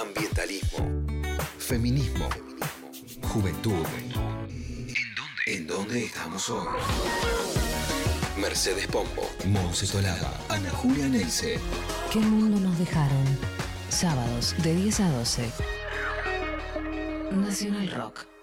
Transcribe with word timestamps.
Ambientalismo. 0.00 0.78
Feminismo. 1.58 2.28
Juventud. 3.32 3.84
¿En 5.46 5.66
dónde? 5.66 6.04
estamos 6.04 6.48
hoy? 6.50 6.68
Mercedes 8.36 8.86
Pombo, 8.86 9.28
Monse 9.46 9.88
Tolada, 9.88 10.32
Ana 10.50 10.70
Julia 10.70 11.08
Neise. 11.08 11.58
¿Qué 12.12 12.20
mundo 12.20 12.60
nos 12.60 12.78
dejaron? 12.78 13.24
Sábados 13.88 14.54
de 14.62 14.76
10 14.76 15.00
a 15.00 15.10
12. 15.10 15.50
Nacional 17.32 17.90
Rock. 17.90 18.37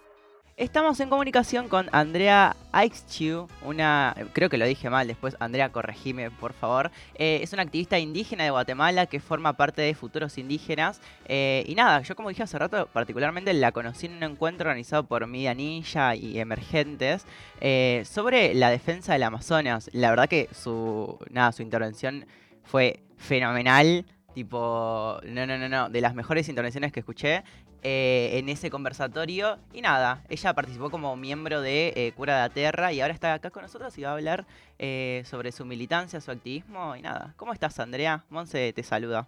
Estamos 0.58 1.02
en 1.02 1.10
comunicación 1.10 1.68
con 1.68 1.90
Andrea 1.92 2.56
Aixchiu, 2.72 3.50
una, 3.62 4.16
creo 4.32 4.48
que 4.48 4.58
lo 4.58 4.66
dije 4.66 4.90
mal 4.90 5.06
después, 5.06 5.36
Andrea, 5.42 5.74
corregime 5.74 6.32
por 6.32 6.54
favor. 6.54 6.92
Eh, 7.16 7.42
es 7.44 7.52
una 7.52 7.64
activista 7.64 8.00
indígena 8.00 8.46
de 8.46 8.52
Guatemala 8.52 9.06
que 9.06 9.20
forma 9.20 9.58
parte 9.58 9.82
de 9.82 9.94
Futuros 9.96 10.38
Indígenas. 10.38 11.02
Eh, 11.26 11.66
y 11.68 11.76
nada, 11.76 12.04
yo 12.04 12.16
como 12.16 12.30
dije 12.30 12.44
hace 12.44 12.58
rato, 12.58 12.88
particularmente 12.94 13.54
la 13.54 13.74
conocí 13.74 14.06
en 14.06 14.14
un 14.14 14.24
encuentro 14.24 14.70
organizado 14.70 15.04
por 15.06 15.28
Media 15.28 15.54
Ninja 15.54 16.16
y 16.16 16.40
Emergentes 16.40 17.26
eh, 17.60 18.04
sobre 18.10 18.54
la 18.54 18.70
defensa 18.70 19.12
del 19.12 19.24
Amazonas. 19.24 19.90
La 19.92 20.10
verdad 20.10 20.30
que 20.30 20.48
su, 20.54 21.20
nada, 21.32 21.52
su 21.52 21.64
intervención 21.64 22.28
fue 22.64 23.04
fenomenal. 23.18 24.06
Tipo, 24.36 25.20
no, 25.24 25.48
no, 25.48 25.58
no, 25.58 25.68
no, 25.68 25.90
de 25.90 26.02
las 26.02 26.14
mejores 26.14 26.48
intervenciones 26.50 26.92
que 26.92 27.00
escuché. 27.00 27.44
Eh, 27.88 28.40
en 28.40 28.50
ese 28.50 28.72
conversatorio. 28.72 29.60
Y 29.72 29.82
nada, 29.82 30.24
ella 30.28 30.56
participó 30.56 30.90
como 30.90 31.16
miembro 31.16 31.62
de 31.62 31.94
eh, 31.96 32.14
Cura 32.14 32.34
de 32.34 32.40
la 32.42 32.50
Tierra 32.50 32.92
y 32.92 33.00
ahora 33.00 33.14
está 33.14 33.36
acá 33.36 33.52
con 33.52 33.62
nosotros 33.62 33.96
y 34.00 34.02
va 34.02 34.10
a 34.10 34.14
hablar 34.14 34.48
eh, 34.80 35.22
sobre 35.28 35.52
su 35.52 35.66
militancia, 35.66 36.20
su 36.20 36.32
activismo 36.32 36.96
y 36.96 37.04
nada. 37.04 37.36
¿Cómo 37.38 37.54
estás, 37.54 37.80
Andrea? 37.80 38.26
Monse 38.30 38.74
te 38.74 38.82
saluda. 38.82 39.28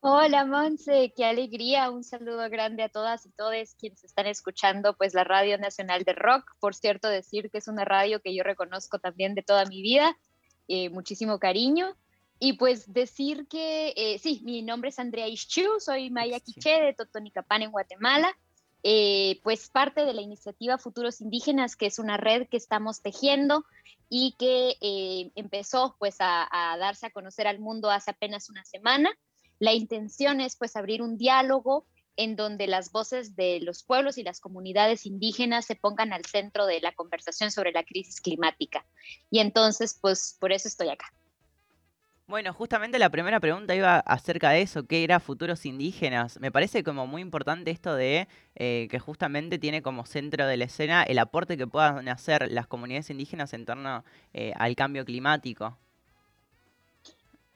Hola 0.00 0.46
Monse, 0.46 1.12
qué 1.14 1.26
alegría, 1.26 1.90
un 1.90 2.02
saludo 2.02 2.48
grande 2.48 2.82
a 2.82 2.88
todas 2.88 3.26
y 3.26 3.30
todos 3.32 3.74
quienes 3.78 4.04
están 4.04 4.26
escuchando 4.26 4.96
pues 4.96 5.12
la 5.12 5.24
Radio 5.24 5.58
Nacional 5.58 6.04
de 6.04 6.14
Rock. 6.14 6.50
Por 6.60 6.74
cierto, 6.74 7.08
decir 7.08 7.50
que 7.50 7.58
es 7.58 7.68
una 7.68 7.84
radio 7.84 8.22
que 8.22 8.34
yo 8.34 8.42
reconozco 8.42 8.98
también 8.98 9.34
de 9.34 9.42
toda 9.42 9.66
mi 9.66 9.82
vida, 9.82 10.16
muchísimo 10.90 11.38
cariño. 11.38 11.94
Y 12.38 12.54
pues 12.54 12.92
decir 12.92 13.46
que, 13.48 13.94
eh, 13.96 14.18
sí, 14.18 14.40
mi 14.44 14.62
nombre 14.62 14.90
es 14.90 14.98
Andrea 14.98 15.28
Ischiu, 15.28 15.78
soy 15.78 16.10
Maya 16.10 16.40
Quiche 16.40 16.80
de 16.80 16.94
Totonicapán 16.94 17.62
en 17.62 17.70
Guatemala, 17.70 18.36
eh, 18.82 19.40
pues 19.42 19.70
parte 19.70 20.04
de 20.04 20.12
la 20.12 20.20
iniciativa 20.20 20.76
Futuros 20.76 21.20
Indígenas, 21.20 21.76
que 21.76 21.86
es 21.86 21.98
una 21.98 22.16
red 22.16 22.48
que 22.48 22.56
estamos 22.56 23.00
tejiendo 23.00 23.64
y 24.10 24.34
que 24.38 24.76
eh, 24.80 25.30
empezó 25.36 25.96
pues 25.98 26.16
a, 26.20 26.46
a, 26.50 26.76
darse 26.76 27.06
a 27.06 27.10
conocer 27.10 27.46
al 27.46 27.60
mundo 27.60 27.90
hace 27.90 28.10
apenas 28.10 28.50
una 28.50 28.64
semana. 28.64 29.10
La 29.58 29.72
intención 29.72 30.40
es 30.40 30.56
pues 30.56 30.76
abrir 30.76 31.00
un 31.00 31.16
diálogo 31.16 31.86
en 32.16 32.36
donde 32.36 32.66
las 32.66 32.92
voces 32.92 33.34
de 33.36 33.60
los 33.60 33.82
pueblos 33.82 34.18
y 34.18 34.22
las 34.22 34.40
comunidades 34.40 35.06
indígenas 35.06 35.64
se 35.64 35.76
pongan 35.76 36.12
al 36.12 36.24
centro 36.24 36.66
de 36.66 36.80
la 36.80 36.92
conversación 36.92 37.50
sobre 37.50 37.72
la 37.72 37.84
crisis 37.84 38.20
climática. 38.20 38.84
Y 39.30 39.38
entonces 39.38 39.98
pues 40.00 40.36
por 40.38 40.52
eso 40.52 40.68
estoy 40.68 40.90
acá. 40.90 41.12
Bueno, 42.26 42.54
justamente 42.54 42.98
la 42.98 43.10
primera 43.10 43.38
pregunta 43.38 43.74
iba 43.74 43.98
acerca 43.98 44.48
de 44.48 44.62
eso, 44.62 44.86
¿qué 44.86 45.04
era 45.04 45.20
futuros 45.20 45.66
indígenas? 45.66 46.40
Me 46.40 46.50
parece 46.50 46.82
como 46.82 47.06
muy 47.06 47.20
importante 47.20 47.70
esto 47.70 47.94
de 47.94 48.28
eh, 48.54 48.88
que 48.90 48.98
justamente 48.98 49.58
tiene 49.58 49.82
como 49.82 50.06
centro 50.06 50.46
de 50.46 50.56
la 50.56 50.64
escena 50.64 51.02
el 51.02 51.18
aporte 51.18 51.58
que 51.58 51.66
puedan 51.66 52.08
hacer 52.08 52.50
las 52.50 52.66
comunidades 52.66 53.10
indígenas 53.10 53.52
en 53.52 53.66
torno 53.66 54.04
eh, 54.32 54.54
al 54.56 54.74
cambio 54.74 55.04
climático. 55.04 55.76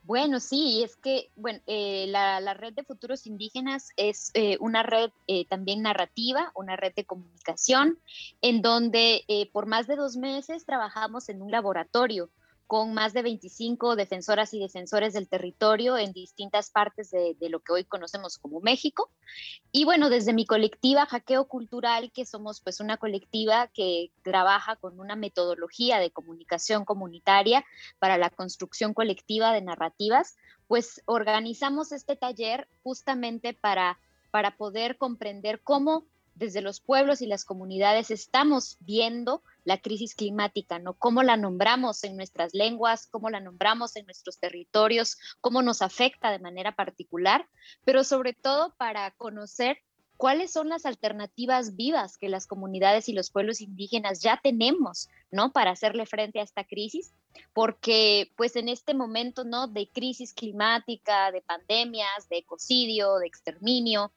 Bueno, 0.03 0.39
sí, 0.39 0.83
es 0.85 0.97
que 0.97 1.31
bueno, 1.35 1.61
eh, 1.67 2.05
la, 2.09 2.39
la, 2.41 2.53
red 2.53 2.75
de 2.75 2.85
futuros 2.85 3.27
indígenas 3.27 3.89
es 3.97 4.33
una 4.61 4.83
red 4.83 5.11
también 5.49 5.81
narrativa, 5.81 6.53
una 6.55 6.77
red 6.77 6.95
de 6.95 7.05
comunicación, 7.05 7.99
en 8.43 8.61
donde 8.61 9.25
por 9.53 9.65
más 9.65 9.87
de 9.87 9.97
dos 9.97 10.17
meses 10.17 10.67
trabajamos 10.67 11.31
en 11.31 11.41
un 11.41 11.51
laboratorio 11.51 12.31
con 12.69 12.93
más 12.93 13.15
de 13.15 13.23
25 13.23 13.97
defensoras 13.97 14.53
y 14.53 14.61
defensores 14.61 15.15
del 15.15 15.27
territorio 15.27 15.97
en 15.97 16.13
distintas 16.13 16.71
partes 16.71 17.11
de, 17.11 17.35
lo 17.49 17.61
que 17.61 17.73
hoy 17.73 17.85
conocemos 17.85 18.37
como 18.37 18.61
México. 18.61 19.11
Y 19.73 19.87
bueno, 19.87 20.11
desde 20.11 20.35
mi 20.35 20.45
colectiva 20.45 21.07
Hackeo 21.07 21.47
Cultural, 21.49 22.13
que 22.13 22.27
somos 22.27 22.61
pues 22.61 22.81
una 22.81 22.99
colectiva 22.99 23.69
que 23.69 24.11
trabaja 24.23 24.77
con 24.77 25.01
una 25.01 25.17
metodología 25.17 25.99
de 25.99 26.11
comunicación 26.11 26.85
comunitaria 26.85 27.65
para 27.99 28.19
la 28.19 28.29
construcción 28.29 28.93
colectiva 28.93 29.55
de 29.55 29.63
narrativas, 29.63 30.37
pues 30.67 31.01
organizamos 31.07 31.91
este 31.91 32.17
taller 32.17 32.69
justamente 32.83 33.55
para, 33.55 33.99
para 34.31 34.59
poder 34.59 34.99
comprender 34.99 35.63
cómo 35.63 36.05
desde 36.39 36.63
los 36.63 36.81
pueblos 36.81 37.21
y 37.21 37.27
las 37.27 37.45
comunidades 37.45 38.11
estamos 38.11 38.77
viendo 38.81 39.43
la 39.65 39.79
crisis 39.79 40.15
climática, 40.15 40.79
¿no? 40.79 40.95
Cómo 40.95 41.23
la 41.23 41.37
nombramos 41.37 42.05
en 42.05 42.17
nuestras 42.17 42.55
lenguas, 42.55 43.07
cómo 43.07 43.29
la 43.29 43.41
nombramos 43.41 43.97
en 43.97 44.07
nuestros 44.07 44.39
territorios, 44.39 45.19
cómo 45.41 45.63
nos 45.63 45.83
afecta 45.83 46.31
de 46.31 46.39
manera 46.39 46.75
particular, 46.75 47.47
pero 47.85 48.05
sobre 48.05 48.33
todo 48.33 48.75
para 48.79 49.11
conocer 49.13 49.79
cuáles 50.19 50.53
son 50.53 50.69
las 50.69 50.85
alternativas 50.85 51.77
vivas 51.77 52.19
que 52.19 52.29
las 52.29 52.47
comunidades 52.47 53.09
y 53.09 53.13
los 53.13 53.31
pueblos 53.31 53.61
indígenas 53.61 54.21
ya 54.21 54.39
tenemos, 54.43 55.09
¿no? 55.31 55.53
Para 55.53 55.71
hacerle 55.71 56.07
frente 56.07 56.41
a 56.41 56.43
esta 56.43 56.65
crisis, 56.65 57.15
porque 57.55 58.33
pues 58.37 58.57
en 58.57 58.69
este 58.69 58.95
momento, 58.95 59.45
¿no? 59.45 59.69
De 59.69 59.89
crisis 59.89 60.35
climática, 60.35 61.31
de 61.31 61.41
pandemias, 61.41 62.29
de 62.29 62.39
ecocidio, 62.39 63.17
de 63.19 63.27
exterminio, 63.29 64.13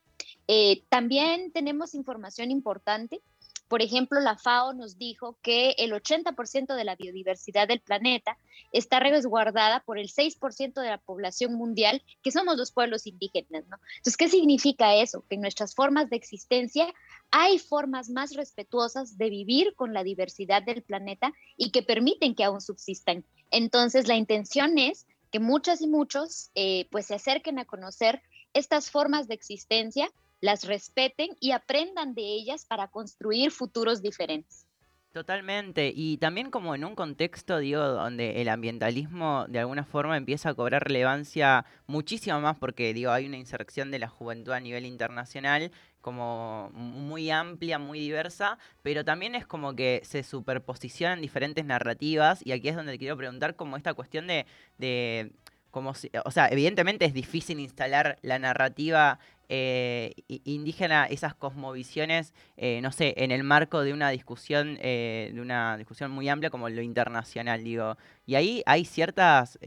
eh, 0.48 0.82
también 0.88 1.52
tenemos 1.52 1.94
información 1.94 2.50
importante. 2.50 3.20
Por 3.68 3.80
ejemplo, 3.80 4.20
la 4.20 4.36
FAO 4.36 4.74
nos 4.74 4.98
dijo 4.98 5.38
que 5.40 5.70
el 5.78 5.92
80% 5.92 6.74
de 6.74 6.84
la 6.84 6.94
biodiversidad 6.94 7.68
del 7.68 7.80
planeta 7.80 8.36
está 8.70 9.00
resguardada 9.00 9.80
por 9.80 9.98
el 9.98 10.08
6% 10.08 10.74
de 10.74 10.90
la 10.90 10.98
población 10.98 11.54
mundial, 11.54 12.02
que 12.22 12.32
somos 12.32 12.58
los 12.58 12.70
pueblos 12.70 13.06
indígenas, 13.06 13.66
¿no? 13.68 13.78
Entonces, 13.96 14.18
¿qué 14.18 14.28
significa 14.28 14.94
eso? 14.96 15.24
Que 15.26 15.36
en 15.36 15.40
nuestras 15.40 15.74
formas 15.74 16.10
de 16.10 16.16
existencia 16.16 16.86
hay 17.30 17.58
formas 17.58 18.10
más 18.10 18.34
respetuosas 18.34 19.16
de 19.16 19.30
vivir 19.30 19.74
con 19.74 19.94
la 19.94 20.04
diversidad 20.04 20.62
del 20.62 20.82
planeta 20.82 21.32
y 21.56 21.70
que 21.70 21.82
permiten 21.82 22.34
que 22.34 22.44
aún 22.44 22.60
subsistan. 22.60 23.24
Entonces, 23.50 24.06
la 24.06 24.16
intención 24.16 24.76
es 24.76 25.06
que 25.30 25.40
muchas 25.40 25.80
y 25.80 25.86
muchos 25.86 26.50
eh, 26.54 26.88
pues 26.90 27.06
se 27.06 27.14
acerquen 27.14 27.58
a 27.58 27.64
conocer 27.64 28.22
estas 28.52 28.90
formas 28.90 29.28
de 29.28 29.34
existencia 29.34 30.10
las 30.42 30.64
respeten 30.64 31.30
y 31.40 31.52
aprendan 31.52 32.14
de 32.14 32.22
ellas 32.22 32.66
para 32.66 32.88
construir 32.88 33.50
futuros 33.50 34.02
diferentes. 34.02 34.66
Totalmente, 35.12 35.92
y 35.94 36.16
también 36.16 36.50
como 36.50 36.74
en 36.74 36.84
un 36.86 36.94
contexto, 36.94 37.58
digo, 37.58 37.82
donde 37.82 38.40
el 38.40 38.48
ambientalismo 38.48 39.44
de 39.46 39.58
alguna 39.58 39.84
forma 39.84 40.16
empieza 40.16 40.48
a 40.48 40.54
cobrar 40.54 40.82
relevancia 40.84 41.66
muchísimo 41.86 42.40
más 42.40 42.56
porque, 42.58 42.94
digo, 42.94 43.10
hay 43.10 43.26
una 43.26 43.36
inserción 43.36 43.90
de 43.90 43.98
la 43.98 44.08
juventud 44.08 44.52
a 44.52 44.60
nivel 44.60 44.86
internacional 44.86 45.70
como 46.00 46.70
muy 46.72 47.30
amplia, 47.30 47.78
muy 47.78 48.00
diversa, 48.00 48.58
pero 48.82 49.04
también 49.04 49.34
es 49.34 49.46
como 49.46 49.76
que 49.76 50.00
se 50.02 50.22
superposicionan 50.22 51.20
diferentes 51.20 51.64
narrativas 51.64 52.44
y 52.44 52.52
aquí 52.52 52.68
es 52.68 52.74
donde 52.74 52.98
quiero 52.98 53.16
preguntar 53.16 53.54
como 53.54 53.76
esta 53.76 53.92
cuestión 53.94 54.26
de 54.26 55.32
como 55.72 55.94
si, 55.94 56.10
o 56.24 56.30
sea, 56.30 56.48
evidentemente 56.48 57.06
es 57.06 57.14
difícil 57.14 57.58
instalar 57.58 58.18
la 58.22 58.38
narrativa 58.38 59.18
eh, 59.48 60.14
indígena, 60.28 61.06
esas 61.06 61.34
cosmovisiones, 61.34 62.34
eh, 62.56 62.80
no 62.82 62.92
sé, 62.92 63.14
en 63.16 63.32
el 63.32 63.42
marco 63.42 63.82
de 63.82 63.92
una 63.92 64.10
discusión, 64.10 64.78
eh, 64.80 65.30
de 65.34 65.40
una 65.40 65.76
discusión 65.78 66.10
muy 66.10 66.28
amplia 66.28 66.50
como 66.50 66.68
lo 66.68 66.82
internacional, 66.82 67.64
digo. 67.64 67.96
Y 68.26 68.36
ahí 68.36 68.62
hay 68.66 68.84
ciertas, 68.84 69.58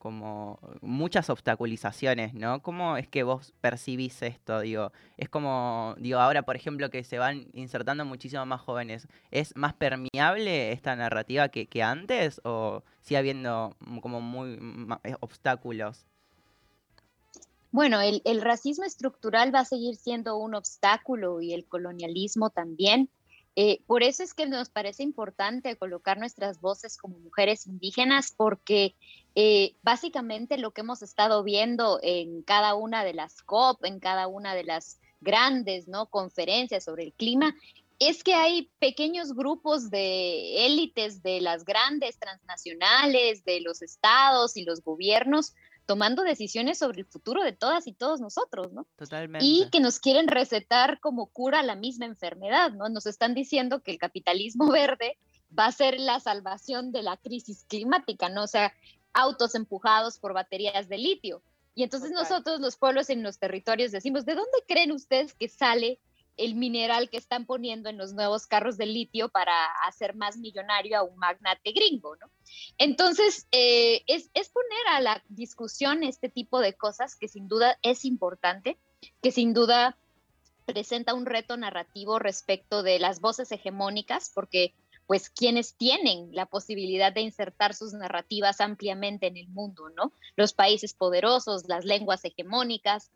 como 0.00 0.58
muchas 0.80 1.30
obstaculizaciones, 1.30 2.34
¿no? 2.34 2.62
¿Cómo 2.62 2.96
es 2.96 3.06
que 3.06 3.22
vos 3.22 3.52
percibís 3.60 4.22
esto? 4.22 4.60
Digo, 4.60 4.92
es 5.18 5.28
como, 5.28 5.94
digo, 5.98 6.18
ahora, 6.18 6.42
por 6.42 6.56
ejemplo, 6.56 6.90
que 6.90 7.04
se 7.04 7.18
van 7.18 7.46
insertando 7.52 8.04
muchísimo 8.04 8.44
más 8.46 8.62
jóvenes, 8.62 9.06
¿es 9.30 9.54
más 9.54 9.74
permeable 9.74 10.72
esta 10.72 10.96
narrativa 10.96 11.50
que, 11.50 11.66
que 11.66 11.82
antes 11.82 12.40
o 12.44 12.82
sigue 13.02 13.18
habiendo 13.18 13.76
como 14.00 14.20
muy 14.20 14.58
obstáculos? 15.20 16.06
Bueno, 17.72 18.00
el, 18.00 18.42
racismo 18.42 18.84
estructural 18.84 19.54
va 19.54 19.60
a 19.60 19.64
seguir 19.64 19.94
siendo 19.94 20.36
un 20.38 20.54
obstáculo 20.54 21.40
y 21.40 21.52
el 21.52 21.66
colonialismo 21.66 22.50
también. 22.50 23.08
Eh, 23.56 23.82
por 23.86 24.02
eso 24.02 24.22
es 24.22 24.32
que 24.32 24.46
nos 24.46 24.68
parece 24.68 25.02
importante 25.02 25.76
colocar 25.76 26.18
nuestras 26.18 26.60
voces 26.60 26.96
como 26.96 27.18
mujeres 27.18 27.66
indígenas, 27.66 28.32
porque 28.36 28.94
eh, 29.34 29.74
básicamente 29.82 30.56
lo 30.58 30.70
que 30.70 30.82
hemos 30.82 31.02
estado 31.02 31.42
viendo 31.42 31.98
en 32.02 32.42
cada 32.42 32.74
una 32.74 33.04
de 33.04 33.14
las 33.14 33.42
COP, 33.42 33.84
en 33.84 34.00
cada 34.00 34.28
una 34.28 34.54
de 34.54 34.64
las 34.64 35.00
grandes 35.20 35.88
¿no? 35.88 36.06
conferencias 36.06 36.84
sobre 36.84 37.04
el 37.04 37.12
clima, 37.12 37.54
es 37.98 38.24
que 38.24 38.32
hay 38.32 38.70
pequeños 38.78 39.34
grupos 39.34 39.90
de 39.90 40.64
élites 40.64 41.22
de 41.22 41.42
las 41.42 41.64
grandes 41.64 42.18
transnacionales, 42.18 43.44
de 43.44 43.60
los 43.60 43.82
estados 43.82 44.56
y 44.56 44.64
los 44.64 44.82
gobiernos, 44.82 45.54
tomando 45.90 46.22
decisiones 46.22 46.78
sobre 46.78 47.00
el 47.00 47.04
futuro 47.04 47.42
de 47.42 47.50
todas 47.50 47.88
y 47.88 47.92
todos 47.92 48.20
nosotros, 48.20 48.72
¿no? 48.72 48.86
Totalmente. 48.94 49.44
Y 49.44 49.68
que 49.72 49.80
nos 49.80 49.98
quieren 49.98 50.28
recetar 50.28 51.00
como 51.00 51.26
cura 51.26 51.64
la 51.64 51.74
misma 51.74 52.06
enfermedad, 52.06 52.70
¿no? 52.70 52.88
Nos 52.88 53.06
están 53.06 53.34
diciendo 53.34 53.82
que 53.82 53.90
el 53.90 53.98
capitalismo 53.98 54.68
verde 54.70 55.18
va 55.58 55.66
a 55.66 55.72
ser 55.72 55.98
la 55.98 56.20
salvación 56.20 56.92
de 56.92 57.02
la 57.02 57.16
crisis 57.16 57.64
climática, 57.66 58.28
¿no? 58.28 58.44
O 58.44 58.46
sea, 58.46 58.72
autos 59.12 59.56
empujados 59.56 60.20
por 60.20 60.32
baterías 60.32 60.88
de 60.88 60.98
litio. 60.98 61.42
Y 61.74 61.82
entonces 61.82 62.12
nosotros, 62.12 62.60
los 62.60 62.76
pueblos 62.76 63.10
en 63.10 63.24
los 63.24 63.40
territorios, 63.40 63.90
decimos, 63.90 64.24
¿de 64.24 64.36
dónde 64.36 64.62
creen 64.68 64.92
ustedes 64.92 65.34
que 65.34 65.48
sale 65.48 65.98
el 66.40 66.54
mineral 66.54 67.10
que 67.10 67.18
están 67.18 67.44
poniendo 67.44 67.90
en 67.90 67.98
los 67.98 68.14
nuevos 68.14 68.46
carros 68.46 68.76
de 68.76 68.86
litio 68.86 69.28
para 69.28 69.52
hacer 69.86 70.14
más 70.14 70.38
millonario 70.38 70.98
a 70.98 71.02
un 71.02 71.16
magnate 71.16 71.72
gringo, 71.72 72.16
¿no? 72.16 72.30
Entonces, 72.78 73.46
eh, 73.52 74.02
es, 74.06 74.30
es 74.34 74.48
poner 74.48 74.86
a 74.88 75.00
la 75.00 75.22
discusión 75.28 76.02
este 76.02 76.28
tipo 76.28 76.60
de 76.60 76.72
cosas 76.74 77.14
que 77.16 77.28
sin 77.28 77.46
duda 77.46 77.78
es 77.82 78.04
importante, 78.04 78.78
que 79.22 79.30
sin 79.30 79.52
duda 79.52 79.98
presenta 80.64 81.14
un 81.14 81.26
reto 81.26 81.56
narrativo 81.56 82.18
respecto 82.18 82.82
de 82.82 82.98
las 82.98 83.20
voces 83.20 83.52
hegemónicas, 83.52 84.30
porque 84.34 84.74
pues 85.06 85.28
quienes 85.28 85.74
tienen 85.74 86.28
la 86.32 86.46
posibilidad 86.46 87.12
de 87.12 87.22
insertar 87.22 87.74
sus 87.74 87.92
narrativas 87.94 88.60
ampliamente 88.60 89.26
en 89.26 89.36
el 89.36 89.48
mundo, 89.48 89.90
¿no? 89.90 90.12
Los 90.36 90.52
países 90.52 90.94
poderosos, 90.94 91.64
las 91.66 91.84
lenguas 91.84 92.24
hegemónicas. 92.24 93.10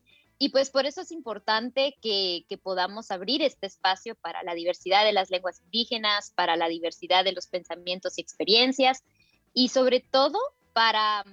Y 0.44 0.50
pues 0.50 0.68
por 0.68 0.84
eso 0.84 1.00
es 1.00 1.10
importante 1.10 1.96
que, 2.02 2.44
podamos 2.62 3.10
abrir 3.10 3.40
este 3.40 3.66
espacio 3.66 4.14
para 4.14 4.42
la 4.42 4.52
diversidad 4.52 5.02
de 5.02 5.14
las 5.14 5.30
lenguas 5.30 5.62
indígenas, 5.64 6.32
para 6.36 6.54
la 6.54 6.68
diversidad 6.68 7.24
de 7.24 7.32
los 7.32 7.46
pensamientos 7.46 8.18
y 8.18 8.20
experiencias, 8.20 9.04
y 9.54 9.70
sobre 9.70 10.00
todo 10.00 10.38
para, 10.74 11.24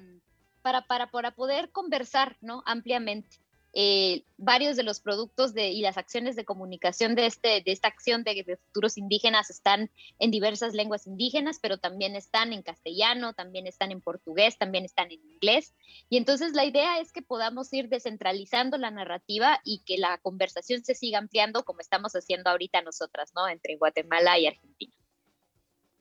para, 0.61 0.87
para, 0.87 1.11
para 1.11 1.31
poder 1.31 1.71
conversar 1.71 2.37
¿no? 2.39 2.63
ampliamente. 2.65 3.35
Eh, 3.73 4.23
varios 4.38 4.75
de 4.75 4.83
los 4.83 5.00
productos 5.00 5.53
de, 5.53 5.69
y 5.69 5.81
las 5.81 5.97
acciones 5.97 6.35
de 6.35 6.44
comunicación 6.44 7.15
de, 7.15 7.25
este, 7.27 7.62
de 7.62 7.71
esta 7.71 7.88
acción 7.88 8.23
de, 8.23 8.57
futuros 8.65 8.97
indígenas 8.97 9.50
están 9.50 9.89
en 10.19 10.31
diversas 10.31 10.73
lenguas 10.73 11.07
indígenas, 11.07 11.59
pero 11.62 11.77
también 11.77 12.15
están 12.15 12.51
en 12.51 12.63
castellano, 12.63 13.33
también 13.33 13.68
están 13.68 13.91
en 13.91 14.01
portugués, 14.01 14.57
también 14.57 14.83
están 14.83 15.12
en 15.12 15.21
inglés. 15.21 15.73
Y 16.09 16.18
entonces 16.18 16.53
la 16.53 16.65
idea 16.65 17.00
es 17.00 17.13
que 17.13 17.21
podamos 17.21 17.71
ir 17.71 17.88
descentralizando 17.88 18.77
la 18.77 18.91
narrativa 18.91 19.62
y 19.63 19.83
que 19.85 19.97
la 19.97 20.17
conversación 20.17 20.83
se 20.83 20.95
siga 20.95 21.19
ampliando 21.19 21.63
como 21.63 21.79
estamos 21.79 22.13
haciendo 22.13 22.50
ahorita 22.50 22.81
nosotras, 22.81 23.31
¿no? 23.35 23.47
Entre 23.47 23.77
Guatemala 23.77 24.38
y 24.38 24.47
Argentina. 24.47 24.94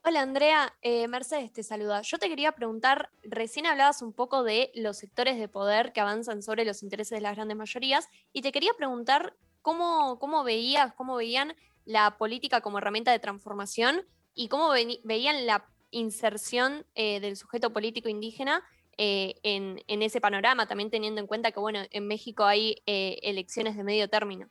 Hola 0.03 0.23
Andrea, 0.23 0.75
eh, 0.81 1.07
Mercedes 1.09 1.53
te 1.53 1.63
saluda. 1.63 2.01
Yo 2.01 2.17
te 2.17 2.31
quería 2.31 2.53
preguntar, 2.53 3.11
recién 3.23 3.67
hablabas 3.67 4.01
un 4.01 4.15
poco 4.15 4.43
de 4.43 4.73
los 4.75 4.97
sectores 4.97 5.39
de 5.39 5.47
poder 5.47 5.93
que 5.93 6.01
avanzan 6.01 6.43
sobre 6.43 6.65
los 6.65 6.83
intereses 6.83 7.19
de 7.19 7.21
las 7.21 7.37
grandes 7.37 7.59
mayorías 7.59 8.09
y 8.33 8.41
te 8.41 8.51
quería 8.51 8.73
preguntar 8.73 9.37
cómo, 9.61 10.19
cómo 10.19 10.43
veías, 10.43 10.95
cómo 10.95 11.17
veían 11.17 11.55
la 11.85 12.17
política 12.17 12.63
como 12.63 12.79
herramienta 12.79 13.13
de 13.13 13.19
transformación 13.19 14.07
y 14.33 14.49
cómo 14.49 14.71
veían 14.71 15.45
la 15.45 15.67
inserción 15.91 16.87
eh, 16.95 17.21
del 17.21 17.37
sujeto 17.37 17.71
político 17.75 18.09
indígena 18.09 18.65
eh, 18.97 19.35
en, 19.43 19.83
en, 19.87 20.01
ese 20.01 20.23
panorama, 20.23 20.67
también 20.67 20.89
teniendo 20.89 21.21
en 21.21 21.27
cuenta 21.27 21.53
que 21.53 21.61
bueno, 21.61 21.81
en 21.91 22.07
México 22.07 22.45
hay 22.45 22.77
elecciones 22.87 23.77
de 23.77 23.85
medio 23.85 24.09
término. 24.09 24.49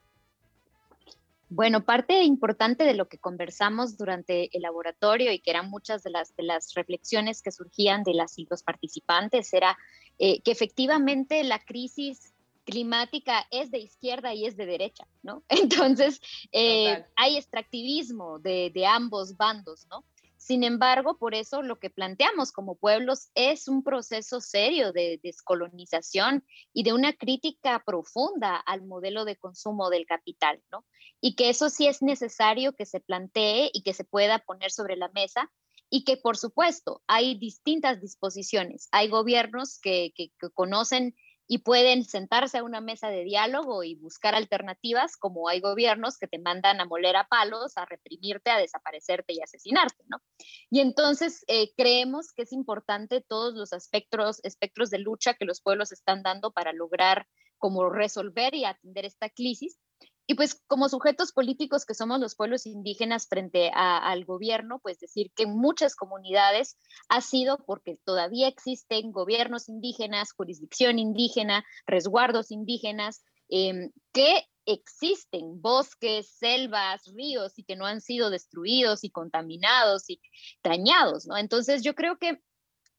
Bueno, 1.49 1.83
parte 1.83 2.21
importante 2.23 2.83
de 2.83 2.93
lo 2.93 3.07
que 3.07 3.17
conversamos 3.17 3.97
durante 3.97 4.55
el 4.55 4.61
laboratorio 4.61 5.31
y 5.31 5.39
que 5.39 5.49
eran 5.49 5.69
muchas 5.69 6.03
de 6.03 6.11
las, 6.11 6.35
de 6.35 6.43
las 6.43 6.73
reflexiones 6.75 7.41
que 7.41 7.51
surgían 7.51 8.03
de 8.03 8.13
las 8.13 8.37
y 8.37 8.47
los 8.49 8.61
participantes 8.61 9.51
era 9.53 9.75
eh, 10.19 10.41
que 10.41 10.51
efectivamente 10.51 11.43
la 11.43 11.57
crisis 11.59 12.33
climática 12.65 13.47
es 13.49 13.71
de 13.71 13.79
izquierda 13.79 14.33
y 14.35 14.45
es 14.45 14.55
de 14.55 14.67
derecha, 14.67 15.07
¿no? 15.23 15.43
Entonces, 15.49 16.21
eh, 16.51 17.03
hay 17.15 17.37
extractivismo 17.37 18.37
de, 18.37 18.71
de, 18.71 18.85
ambos 18.85 19.35
bandos, 19.35 19.87
¿no? 19.89 20.05
Sin 20.49 20.63
embargo, 20.63 21.15
por 21.19 21.35
eso 21.35 21.61
lo 21.61 21.77
que 21.77 21.91
planteamos 21.91 22.51
como 22.51 22.73
pueblos 22.73 23.29
es 23.35 23.67
un 23.67 23.83
proceso 23.83 24.41
serio 24.41 24.91
de 24.91 25.19
descolonización 25.21 26.43
y 26.73 26.81
de 26.81 26.91
una 26.91 27.13
crítica 27.13 27.83
profunda 27.85 28.55
al 28.55 28.83
modelo 28.83 29.25
de 29.25 29.35
consumo 29.35 29.91
del 29.91 30.07
capital, 30.07 30.59
¿no? 30.71 30.87
Y 31.21 31.35
que 31.35 31.49
eso 31.49 31.69
sí 31.69 31.85
es 31.85 32.01
necesario 32.01 32.73
que 32.73 32.87
se 32.87 32.99
plantee 32.99 33.69
y 33.71 33.83
que 33.83 33.93
se 33.93 34.05
pueda 34.05 34.39
poner 34.39 34.71
sobre 34.71 34.97
la 34.97 35.09
mesa 35.09 35.51
y 35.87 36.03
que, 36.03 36.17
por 36.17 36.35
supuesto, 36.35 37.03
hay 37.05 37.37
distintas 37.37 38.01
disposiciones. 38.01 38.87
Hay 38.91 39.07
gobiernos 39.07 39.79
que, 39.79 40.13
que, 40.15 40.31
que 40.39 40.49
conocen 40.49 41.15
y 41.51 41.57
pueden 41.57 42.05
sentarse 42.05 42.59
a 42.59 42.63
una 42.63 42.79
mesa 42.79 43.09
de 43.09 43.23
diálogo 43.23 43.83
y 43.83 43.95
buscar 43.95 44.35
alternativas, 44.35 45.17
como 45.17 45.49
hay 45.49 45.59
gobiernos 45.59 46.19
que 46.19 46.27
te 46.27 46.37
mandan 46.37 46.79
a 46.79 46.85
moler 46.85 47.15
a 47.15 47.27
palos, 47.27 47.75
a 47.75 47.85
reprimirte, 47.85 48.51
a 48.51 48.59
desaparecerte 48.59 49.33
y 49.33 49.41
asesinarte, 49.41 50.03
¿no? 50.09 50.21
Y 50.69 50.79
entonces 50.79 51.43
eh, 51.47 51.73
creemos 51.75 52.31
que 52.33 52.43
es 52.43 52.53
importante 52.53 53.21
todos 53.27 53.55
los 53.55 53.73
aspectos, 53.73 54.39
espectros 54.43 54.91
de 54.91 54.99
lucha 54.99 55.33
que 55.33 55.45
los 55.45 55.59
pueblos 55.59 55.91
están 55.91 56.21
dando 56.21 56.51
para 56.51 56.71
lograr 56.71 57.27
como 57.57 57.89
resolver 57.89 58.53
y 58.53 58.65
atender 58.65 59.05
esta 59.05 59.31
crisis 59.31 59.79
y 60.29 60.35
pues 60.35 60.61
como 60.67 60.89
sujetos 60.89 61.31
políticos 61.31 61.87
que 61.87 61.95
somos 61.95 62.19
los 62.19 62.35
pueblos 62.35 62.67
indígenas 62.67 63.27
frente 63.27 63.71
al 63.73 64.25
gobierno, 64.25 64.77
pues 64.77 64.99
decir 64.99 65.31
que 65.35 65.47
muchas 65.47 65.95
comunidades 65.95 66.77
ha 67.07 67.21
sido 67.21 67.65
porque 67.65 67.97
todavía 68.05 68.47
existen 68.47 69.11
gobiernos 69.11 69.69
indígenas, 69.69 70.33
jurisdicción 70.33 70.99
indígena, 70.99 71.65
resguardos 71.87 72.51
indígenas, 72.51 73.23
em, 73.47 73.89
que 74.13 74.43
existen 74.67 75.63
bosques, 75.63 76.29
selvas, 76.37 77.11
ríos 77.15 77.57
y 77.57 77.63
que 77.63 77.75
no 77.75 77.87
han 77.87 77.99
sido 77.99 78.29
destruidos 78.29 79.03
y 79.03 79.09
contaminados 79.09 80.11
y 80.11 80.21
dañados, 80.63 81.25
¿no? 81.25 81.37
Entonces 81.37 81.81
yo 81.81 81.95
creo 81.95 82.19
que 82.19 82.39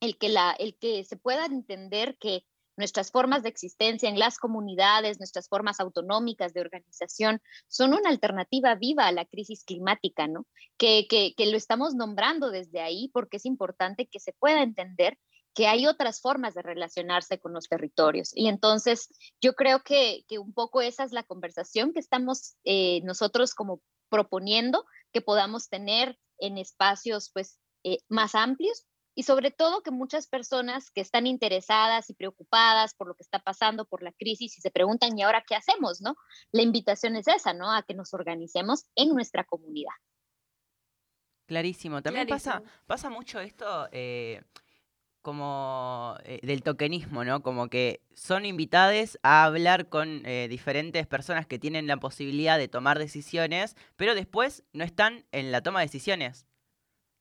el 0.00 0.18
que, 0.18 0.30
la, 0.30 0.50
el 0.50 0.76
que 0.76 1.04
se 1.04 1.16
pueda 1.16 1.46
entender 1.46 2.18
que 2.18 2.44
nuestras 2.80 3.12
formas 3.12 3.44
de 3.44 3.48
existencia 3.50 4.08
en 4.08 4.18
las 4.18 4.38
comunidades, 4.38 5.18
nuestras 5.18 5.48
formas 5.48 5.78
autonómicas 5.78 6.52
de 6.52 6.60
organización, 6.60 7.40
son 7.68 7.94
una 7.94 8.10
alternativa 8.10 8.74
viva 8.74 9.06
a 9.06 9.12
la 9.12 9.24
crisis 9.24 9.64
climática, 9.64 10.26
¿no? 10.26 10.46
Que, 10.76 11.06
lo 11.38 11.56
estamos 11.56 11.94
nombrando 11.94 12.50
desde 12.50 12.80
ahí 12.80 13.10
porque 13.12 13.36
es 13.36 13.46
importante 13.46 14.06
que 14.06 14.18
se 14.18 14.32
pueda 14.32 14.62
entender 14.62 15.16
que 15.54 15.66
hay 15.66 15.86
otras 15.86 16.20
formas 16.20 16.54
de 16.54 16.62
relacionarse 16.62 17.38
con 17.38 17.52
los 17.52 17.68
territorios. 17.68 18.30
Y 18.34 18.48
entonces 18.48 19.08
yo 19.40 19.54
creo 19.54 19.82
que, 19.82 20.24
un 20.38 20.52
poco 20.52 20.80
esa 20.80 21.04
es 21.04 21.12
la 21.12 21.22
conversación 21.22 21.92
que 21.92 22.00
estamos 22.00 22.56
eh, 22.64 23.00
nosotros 23.04 23.54
como 23.54 23.80
proponiendo 24.08 24.84
que 25.12 25.20
podamos 25.20 25.68
tener 25.68 26.18
en 26.38 26.58
espacios 26.58 27.30
pues 27.32 27.58
eh, 27.84 27.98
más 28.08 28.34
amplios 28.34 28.86
y 29.20 29.22
sobre 29.22 29.50
todo 29.50 29.82
que 29.82 29.90
muchas 29.90 30.26
personas 30.26 30.90
que 30.90 31.02
están 31.02 31.26
interesadas 31.26 32.08
y 32.08 32.14
preocupadas 32.14 32.94
por 32.94 33.06
lo 33.06 33.14
que 33.14 33.22
está 33.22 33.38
pasando, 33.38 33.84
por 33.84 34.02
la 34.02 34.12
crisis, 34.12 34.56
y 34.56 34.62
se 34.62 34.70
preguntan, 34.70 35.18
¿y 35.18 35.22
ahora 35.22 35.44
qué 35.46 35.54
hacemos? 35.54 36.00
¿no? 36.00 36.16
La 36.52 36.62
invitación 36.62 37.16
es 37.16 37.28
esa, 37.28 37.52
¿no? 37.52 37.70
A 37.70 37.82
que 37.82 37.92
nos 37.92 38.14
organicemos 38.14 38.86
en 38.94 39.10
nuestra 39.10 39.44
comunidad. 39.44 39.92
Clarísimo. 41.44 42.00
También 42.00 42.28
Pasa, 42.28 42.62
pasa 42.86 43.10
mucho 43.10 43.40
esto 43.40 43.90
eh, 43.92 44.40
como 45.20 46.16
eh, 46.24 46.40
del 46.42 46.62
tokenismo, 46.62 47.22
¿no? 47.22 47.42
Como 47.42 47.68
que 47.68 48.00
son 48.14 48.46
invitadas 48.46 49.18
a 49.22 49.44
hablar 49.44 49.90
con 49.90 50.24
eh, 50.24 50.48
diferentes 50.48 51.06
personas 51.06 51.46
que 51.46 51.58
tienen 51.58 51.86
la 51.86 51.98
posibilidad 51.98 52.56
de 52.56 52.68
tomar 52.68 52.98
decisiones, 52.98 53.76
pero 53.96 54.14
después 54.14 54.64
no 54.72 54.82
están 54.82 55.26
en 55.30 55.52
la 55.52 55.60
toma 55.60 55.80
de 55.80 55.86
decisiones. 55.88 56.46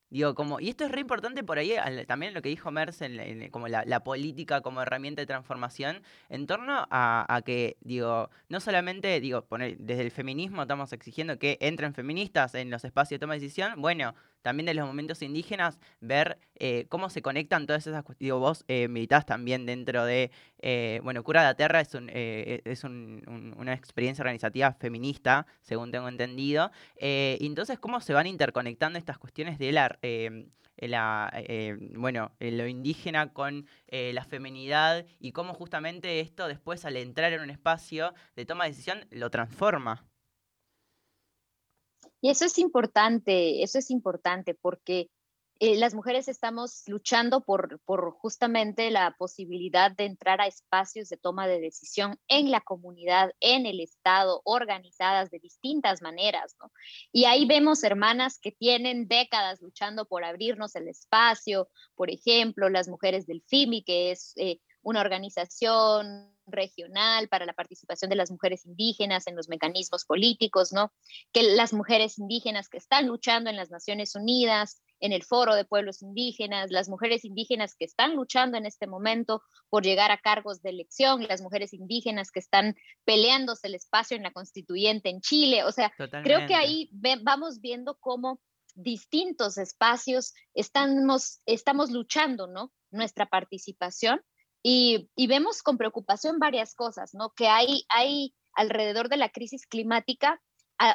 Digo, 0.10 0.34
como, 0.34 0.60
y 0.60 0.70
esto 0.70 0.86
es 0.86 0.92
re 0.92 1.02
importante 1.02 1.44
por 1.44 1.60
ahí, 1.60 1.76
también 2.08 2.34
lo 2.34 2.42
que 2.42 2.50
dijo 2.50 2.72
Merce, 2.72 3.50
como 3.52 3.68
la, 3.68 4.04
política 4.04 4.62
como 4.62 4.82
herramienta 4.82 5.22
de 5.22 5.28
transformación, 5.28 6.02
en 6.30 6.48
torno 6.48 6.88
a, 6.90 7.42
que, 7.46 7.78
digo, 7.82 8.32
no 8.50 8.60
solamente, 8.60 9.20
digo, 9.20 9.44
poner, 9.44 9.78
desde 9.78 10.04
el 10.04 10.12
feminismo 10.12 10.64
estamos 10.64 10.94
exigiendo 10.94 11.38
que 11.38 11.60
entren 11.62 11.94
feministas 11.94 12.56
en 12.56 12.72
los 12.72 12.84
espacios 12.86 13.18
de 13.18 13.20
toma 13.20 13.34
de 13.36 13.42
decisión, 13.42 13.80
bueno, 13.80 14.16
también 14.42 14.66
de 14.66 14.74
los 14.74 14.86
momentos 14.86 15.22
indígenas, 15.22 15.80
ver 16.00 16.40
eh, 16.56 16.86
cómo 16.90 17.10
se 17.10 17.22
conectan 17.22 17.68
todas 17.68 17.86
esas 17.86 18.04
cuestiones. 18.04 18.40
Vos 18.40 18.66
eh, 18.68 18.88
militás 18.88 19.26
también 19.26 19.66
dentro 19.66 20.06
de, 20.06 20.32
eh, 20.62 21.00
bueno, 21.04 21.24
Cura 21.24 21.42
de 21.42 21.48
la 21.48 21.56
Tierra 21.56 21.82
es, 21.82 21.94
un, 21.94 22.10
eh, 22.12 22.62
es 22.66 22.84
una 22.84 23.74
experiencia 23.74 24.22
organizativa 24.22 24.74
feminista, 24.74 25.46
según 25.62 25.92
tengo 25.92 26.08
entendido. 26.08 26.72
y 27.00 27.46
entonces, 27.46 27.80
¿cómo 27.80 28.02
se 28.02 28.14
van 28.14 28.28
interconectando 28.28 29.00
estas 29.00 29.18
cuestiones 29.18 29.58
de 29.58 29.72
la, 29.72 29.98
la 30.78 31.44
bueno, 31.96 32.32
lo 32.40 32.68
indígena 32.68 33.34
con 33.34 33.68
la 33.90 34.24
feminidad 34.26 35.06
y 35.20 35.32
cómo 35.32 35.54
justamente 35.54 36.20
esto 36.20 36.48
después 36.48 36.86
al 36.86 36.98
entrar 36.98 37.34
en 37.34 37.42
un 37.42 37.50
espacio 37.50 38.14
de 38.36 38.46
toma 38.46 38.66
de 38.66 38.72
decisión 38.72 39.06
lo 39.12 39.30
transforma? 39.30 40.09
Y 42.22 42.30
eso 42.30 42.46
es 42.46 42.58
importante, 42.58 43.64
eso 43.64 43.80
es 43.80 43.90
importante 43.92 44.54
porque 44.54 45.10
eh, 45.62 45.76
las 45.76 45.94
mujeres 45.94 46.30
estamos 46.30 46.84
luchando 46.88 47.42
por, 47.42 47.82
por 47.82 48.14
justamente 48.14 48.92
la 48.92 49.14
posibilidad 49.18 49.92
de 49.92 50.06
entrar 50.06 50.40
a 50.40 50.48
espacios 50.48 51.10
de 51.10 51.18
toma 51.18 51.48
de 51.48 51.60
decisión 51.60 52.18
en 52.30 52.50
la 52.50 52.62
comunidad, 52.62 53.32
en 53.42 53.66
el 53.66 53.82
Estado, 53.82 54.42
organizadas 54.46 55.30
de 55.32 55.40
distintas 55.40 56.02
maneras, 56.02 56.56
¿no? 56.62 56.72
Y 57.12 57.26
ahí 57.26 57.46
vemos 57.46 57.84
hermanas 57.84 58.40
que 58.40 58.54
tienen 58.54 59.10
décadas 59.10 59.62
luchando 59.62 60.06
por 60.06 60.24
abrirnos 60.24 60.78
el 60.78 60.88
espacio, 60.88 61.68
por 61.94 62.10
ejemplo, 62.10 62.70
las 62.70 62.88
mujeres 62.88 63.28
del 63.28 63.42
FIMI, 63.42 63.84
que 63.84 64.12
es 64.12 64.32
eh, 64.38 64.62
una 64.82 65.02
organización 65.02 66.34
regional 66.52 67.28
para 67.28 67.46
la 67.46 67.54
participación 67.54 68.10
de 68.10 68.16
las 68.16 68.32
mujeres 68.32 68.66
indígenas 68.66 69.28
en 69.28 69.36
los 69.36 69.50
mecanismos 69.50 70.06
políticos, 70.06 70.74
¿no? 70.74 70.92
Que 71.32 71.44
las 71.44 71.74
mujeres 71.74 72.20
indígenas 72.20 72.70
que 72.70 72.78
están 72.78 73.08
luchando 73.08 73.50
en 73.50 73.56
las 73.56 73.72
Naciones 73.72 74.16
Unidas, 74.16 74.82
en 75.00 75.14
el 75.14 75.24
Foro 75.24 75.56
de 75.56 75.66
Pueblos 75.66 76.02
Indígenas, 76.02 76.72
las 76.72 76.90
mujeres 76.90 77.26
indígenas 77.26 77.76
que 77.76 77.86
están 77.86 78.16
luchando 78.16 78.58
en 78.58 78.66
este 78.66 78.88
momento 78.88 79.42
por 79.70 79.84
llegar 79.84 80.12
a 80.12 80.18
cargos 80.18 80.62
de 80.62 80.70
elección, 80.70 81.26
las 81.28 81.42
mujeres 81.42 81.74
indígenas 81.74 82.32
que 82.32 82.40
están 82.40 82.76
peleándose 83.06 83.68
el 83.68 83.76
espacio 83.76 84.18
en 84.18 84.24
la 84.24 84.32
constituyente 84.32 85.10
en 85.10 85.22
Chile. 85.22 85.64
O 85.64 85.72
sea, 85.72 85.92
creo 86.24 86.46
que 86.48 86.56
ahí 86.56 86.90
vamos 87.24 87.62
viendo 87.62 87.98
cómo 88.00 88.42
distintos 88.76 89.58
espacios 89.58 90.34
estamos, 90.54 91.42
estamos 91.46 91.92
luchando, 91.92 92.48
¿no? 92.48 92.72
Nuestra 92.92 93.26
participación 93.28 94.22
y, 94.64 95.10
vemos 95.28 95.64
con 95.64 95.78
preocupación 95.78 96.40
varias 96.40 96.76
cosas, 96.76 97.14
¿no? 97.14 97.32
Que 97.32 97.48
hay, 97.48 97.86
hay 97.90 98.34
alrededor 98.54 99.10
de 99.10 99.18
la 99.18 99.30
crisis 99.30 99.66
climática, 99.68 100.42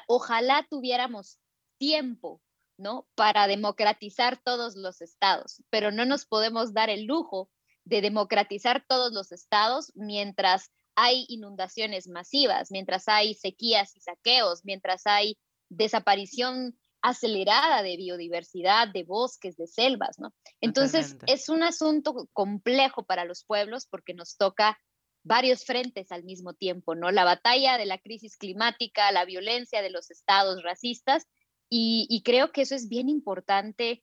ojalá 0.07 0.67
tuviéramos 0.69 1.39
tiempo 1.79 2.41
¿no? 2.77 3.07
Para 3.15 3.47
democratizar 3.47 4.41
todos 4.43 4.77
los 4.77 5.01
estados, 5.01 5.63
pero 5.71 5.93
no 5.93 6.05
nos 6.05 6.27
podemos 6.27 6.73
dar 6.73 6.91
el 6.91 7.05
lujo 7.05 7.51
de 7.85 8.01
democratizar 8.01 8.85
todos 8.89 9.13
los 9.13 9.33
estados 9.33 9.93
mientras 9.95 10.71
hay 10.97 11.27
inundaciones 11.29 12.09
masivas, 12.09 12.71
mientras 12.71 13.09
hay 13.09 13.35
sequías 13.35 13.97
y 13.97 14.01
saqueos, 14.01 14.65
mientras 14.65 15.07
hay 15.07 15.39
desaparición 15.69 16.79
acelerada 17.05 17.83
de 17.83 17.99
biodiversidad, 17.99 18.89
de 18.89 19.05
bosques, 19.05 19.59
de 19.59 19.67
selvas, 19.67 20.19
¿no? 20.19 20.33
Entonces, 20.63 21.19
es 21.27 21.51
un 21.51 21.63
asunto 21.63 22.31
complejo 22.33 23.05
para 23.05 23.27
los 23.27 23.45
pueblos 23.45 23.87
porque 23.91 24.15
nos 24.15 24.39
toca 24.39 24.79
varios 25.23 25.67
frentes 25.67 26.11
al 26.11 26.25
mismo 26.25 26.55
tiempo, 26.55 26.95
¿no? 26.95 27.11
La 27.11 27.25
batalla 27.25 27.77
de 27.77 27.85
la 27.85 27.99
crisis 27.99 28.39
climática, 28.39 29.13
la 29.13 29.27
violencia 29.27 29.83
de 29.83 29.91
los 29.91 30.11
estados 30.11 30.63
racistas 30.63 31.27
y, 31.69 32.23
creo 32.25 32.53
que 32.53 32.63
eso 32.63 32.75
es 32.75 32.89
bien 32.89 33.11
importante 33.11 34.03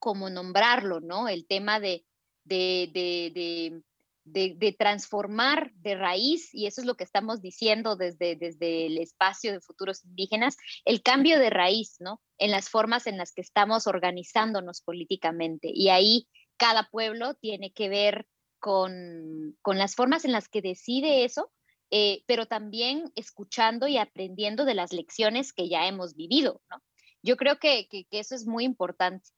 como 0.00 0.28
nombrarlo, 0.28 1.00
¿no? 1.00 1.28
El 1.28 1.46
tema 1.46 1.78
de, 1.78 2.04
de, 2.42 3.80
transformar 4.78 5.72
de 5.74 5.94
raíz, 5.94 6.54
y 6.54 6.66
eso 6.66 6.80
es 6.80 6.86
lo 6.86 6.96
que 6.96 7.04
estamos 7.04 7.40
diciendo 7.40 7.96
desde, 7.96 8.36
desde 8.36 8.86
el 8.86 8.98
espacio 8.98 9.52
de 9.52 9.60
futuros 9.60 10.04
indígenas, 10.04 10.56
el 10.84 11.02
cambio 11.02 11.38
de 11.38 11.50
raíz, 11.50 11.96
¿no? 12.00 12.20
En 12.38 12.50
las 12.50 12.68
formas 12.68 13.06
en 13.06 13.18
las 13.18 13.32
que 13.32 13.40
estamos 13.40 13.86
organizándonos 13.86 14.82
políticamente. 14.82 15.70
Y 15.72 15.88
ahí 15.88 16.28
cada 16.56 16.88
pueblo 16.90 17.34
tiene 17.34 17.72
que 17.72 17.88
ver 17.88 18.26
con, 18.58 19.56
con 19.62 19.78
las 19.78 19.94
formas 19.94 20.24
en 20.24 20.32
las 20.32 20.48
que 20.48 20.62
decide 20.62 21.24
eso 21.24 21.52
eh, 21.90 22.24
pero 22.26 22.46
también 22.46 23.12
escuchando 23.14 23.86
y 23.86 23.96
aprendiendo 23.96 24.64
de 24.64 24.74
las 24.74 24.92
lecciones 24.92 25.52
que 25.52 25.68
ya 25.68 25.86
hemos 25.86 26.16
vivido, 26.16 26.60
¿no? 26.68 26.82
Yo 27.22 27.36
creo 27.36 27.58
que, 27.58 27.88
que, 27.88 28.06
eso 28.10 28.34
es 28.34 28.46
muy 28.46 28.64
importante. 28.64 29.30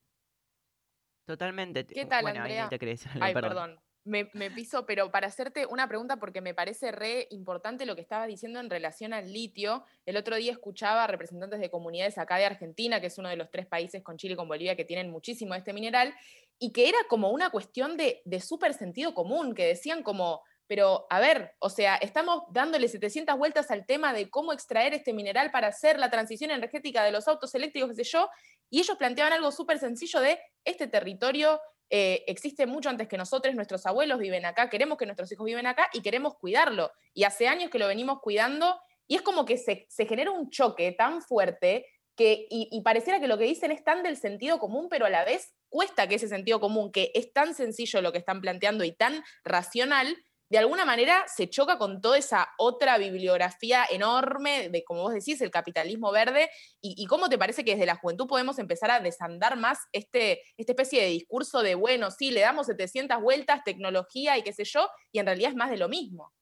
Totalmente. 1.26 1.86
¿Qué 1.86 2.06
tal, 2.06 2.26
Andrea? 2.26 2.68
Ay, 3.20 3.34
perdón. 3.34 3.78
Me, 4.08 4.24
piso, 4.50 4.86
pero 4.86 5.10
para 5.10 5.26
hacerte 5.26 5.66
una 5.66 5.86
pregunta, 5.86 6.16
porque 6.16 6.40
me 6.40 6.54
parece 6.54 6.92
re 6.92 7.28
importante 7.30 7.84
lo 7.84 7.94
que 7.94 8.00
estabas 8.00 8.26
diciendo 8.26 8.58
en 8.58 8.70
relación 8.70 9.12
al 9.12 9.30
litio. 9.30 9.84
El 10.06 10.16
otro 10.16 10.36
día 10.36 10.52
escuchaba 10.52 11.04
a 11.04 11.06
representantes 11.06 11.60
de 11.60 11.70
comunidades 11.70 12.16
acá 12.16 12.36
de 12.36 12.46
Argentina, 12.46 13.00
que 13.00 13.08
es 13.08 13.18
uno 13.18 13.28
de 13.28 13.36
los 13.36 13.50
tres 13.50 13.66
países 13.66 14.02
con 14.02 14.16
Chile 14.16 14.32
y 14.32 14.36
con 14.36 14.48
Bolivia 14.48 14.76
que 14.76 14.86
tienen 14.86 15.10
muchísimo 15.10 15.52
de 15.52 15.58
este 15.58 15.74
mineral, 15.74 16.14
y 16.58 16.72
que 16.72 16.88
era 16.88 16.98
como 17.08 17.30
una 17.30 17.50
cuestión 17.50 17.98
de, 17.98 18.22
de 18.24 18.40
súper 18.40 18.72
sentido 18.72 19.12
común, 19.12 19.54
que 19.54 19.66
decían 19.66 20.02
como, 20.02 20.42
pero 20.66 21.06
a 21.10 21.20
ver, 21.20 21.54
o 21.58 21.68
sea, 21.68 21.96
estamos 21.96 22.44
dándole 22.50 22.88
700 22.88 23.36
vueltas 23.36 23.70
al 23.70 23.84
tema 23.84 24.14
de 24.14 24.30
cómo 24.30 24.54
extraer 24.54 24.94
este 24.94 25.12
mineral 25.12 25.50
para 25.50 25.68
hacer 25.68 25.98
la 25.98 26.10
transición 26.10 26.50
energética 26.50 27.04
de 27.04 27.12
los 27.12 27.28
autos 27.28 27.54
eléctricos, 27.54 27.90
qué 27.90 28.04
sé 28.04 28.04
yo, 28.04 28.30
y 28.70 28.80
ellos 28.80 28.96
planteaban 28.96 29.34
algo 29.34 29.52
súper 29.52 29.78
sencillo 29.78 30.20
de 30.20 30.38
este 30.64 30.86
territorio 30.86 31.60
eh, 31.90 32.24
existe 32.26 32.66
mucho 32.66 32.90
antes 32.90 33.08
que 33.08 33.16
nosotros, 33.16 33.54
nuestros 33.54 33.86
abuelos 33.86 34.18
viven 34.18 34.44
acá, 34.44 34.68
queremos 34.68 34.98
que 34.98 35.06
nuestros 35.06 35.30
hijos 35.32 35.46
viven 35.46 35.66
acá 35.66 35.88
y 35.92 36.02
queremos 36.02 36.34
cuidarlo. 36.36 36.92
Y 37.14 37.24
hace 37.24 37.48
años 37.48 37.70
que 37.70 37.78
lo 37.78 37.86
venimos 37.86 38.20
cuidando 38.20 38.78
y 39.06 39.16
es 39.16 39.22
como 39.22 39.44
que 39.44 39.56
se, 39.56 39.86
genera 40.06 40.30
un 40.30 40.50
choque 40.50 40.92
tan 40.92 41.22
fuerte 41.22 41.86
que, 42.14 42.46
y, 42.50 42.68
y, 42.70 42.82
pareciera 42.82 43.20
que 43.20 43.28
lo 43.28 43.38
que 43.38 43.44
dicen 43.44 43.70
es 43.70 43.84
tan 43.84 44.02
del 44.02 44.16
sentido 44.16 44.58
común, 44.58 44.88
pero 44.90 45.06
a 45.06 45.10
la 45.10 45.24
vez 45.24 45.54
cuesta 45.68 46.08
que 46.08 46.16
ese 46.16 46.28
sentido 46.28 46.60
común, 46.60 46.90
que 46.90 47.12
es 47.14 47.32
tan 47.32 47.54
sencillo 47.54 48.02
lo 48.02 48.12
que 48.12 48.18
están 48.18 48.40
planteando 48.40 48.84
y 48.84 48.92
tan 48.92 49.22
racional, 49.44 50.16
de 50.50 50.58
alguna 50.58 50.84
manera 50.84 51.24
se 51.28 51.50
choca 51.50 51.76
con 51.76 52.00
toda 52.00 52.16
esa 52.16 52.48
otra 52.56 52.96
bibliografía 52.96 53.84
enorme 53.90 54.70
de, 54.70 54.82
como 54.82 55.02
vos 55.02 55.12
decís, 55.12 55.40
el 55.40 55.50
capitalismo 55.50 56.10
verde, 56.10 56.48
y, 56.80 57.04
cómo 57.06 57.28
te 57.28 57.38
parece 57.38 57.64
que 57.64 57.72
desde 57.72 57.86
la 57.86 57.96
juventud 57.96 58.26
podemos 58.26 58.58
empezar 58.58 58.90
a 58.90 59.00
desandar 59.00 59.56
más 59.56 59.78
este, 59.92 60.40
esta 60.56 60.72
especie 60.72 61.02
de 61.02 61.08
discurso 61.08 61.62
de, 61.62 61.74
bueno, 61.74 62.10
sí, 62.10 62.30
le 62.30 62.40
damos 62.40 62.66
700 62.66 63.20
vueltas, 63.20 63.64
tecnología 63.64 64.38
y 64.38 64.42
qué 64.42 64.52
sé 64.52 64.64
yo, 64.64 64.88
y 65.12 65.18
en 65.18 65.26
realidad 65.26 65.50
es 65.50 65.56
más 65.56 65.70
de 65.70 65.76
lo 65.76 65.88
mismo. 65.88 66.32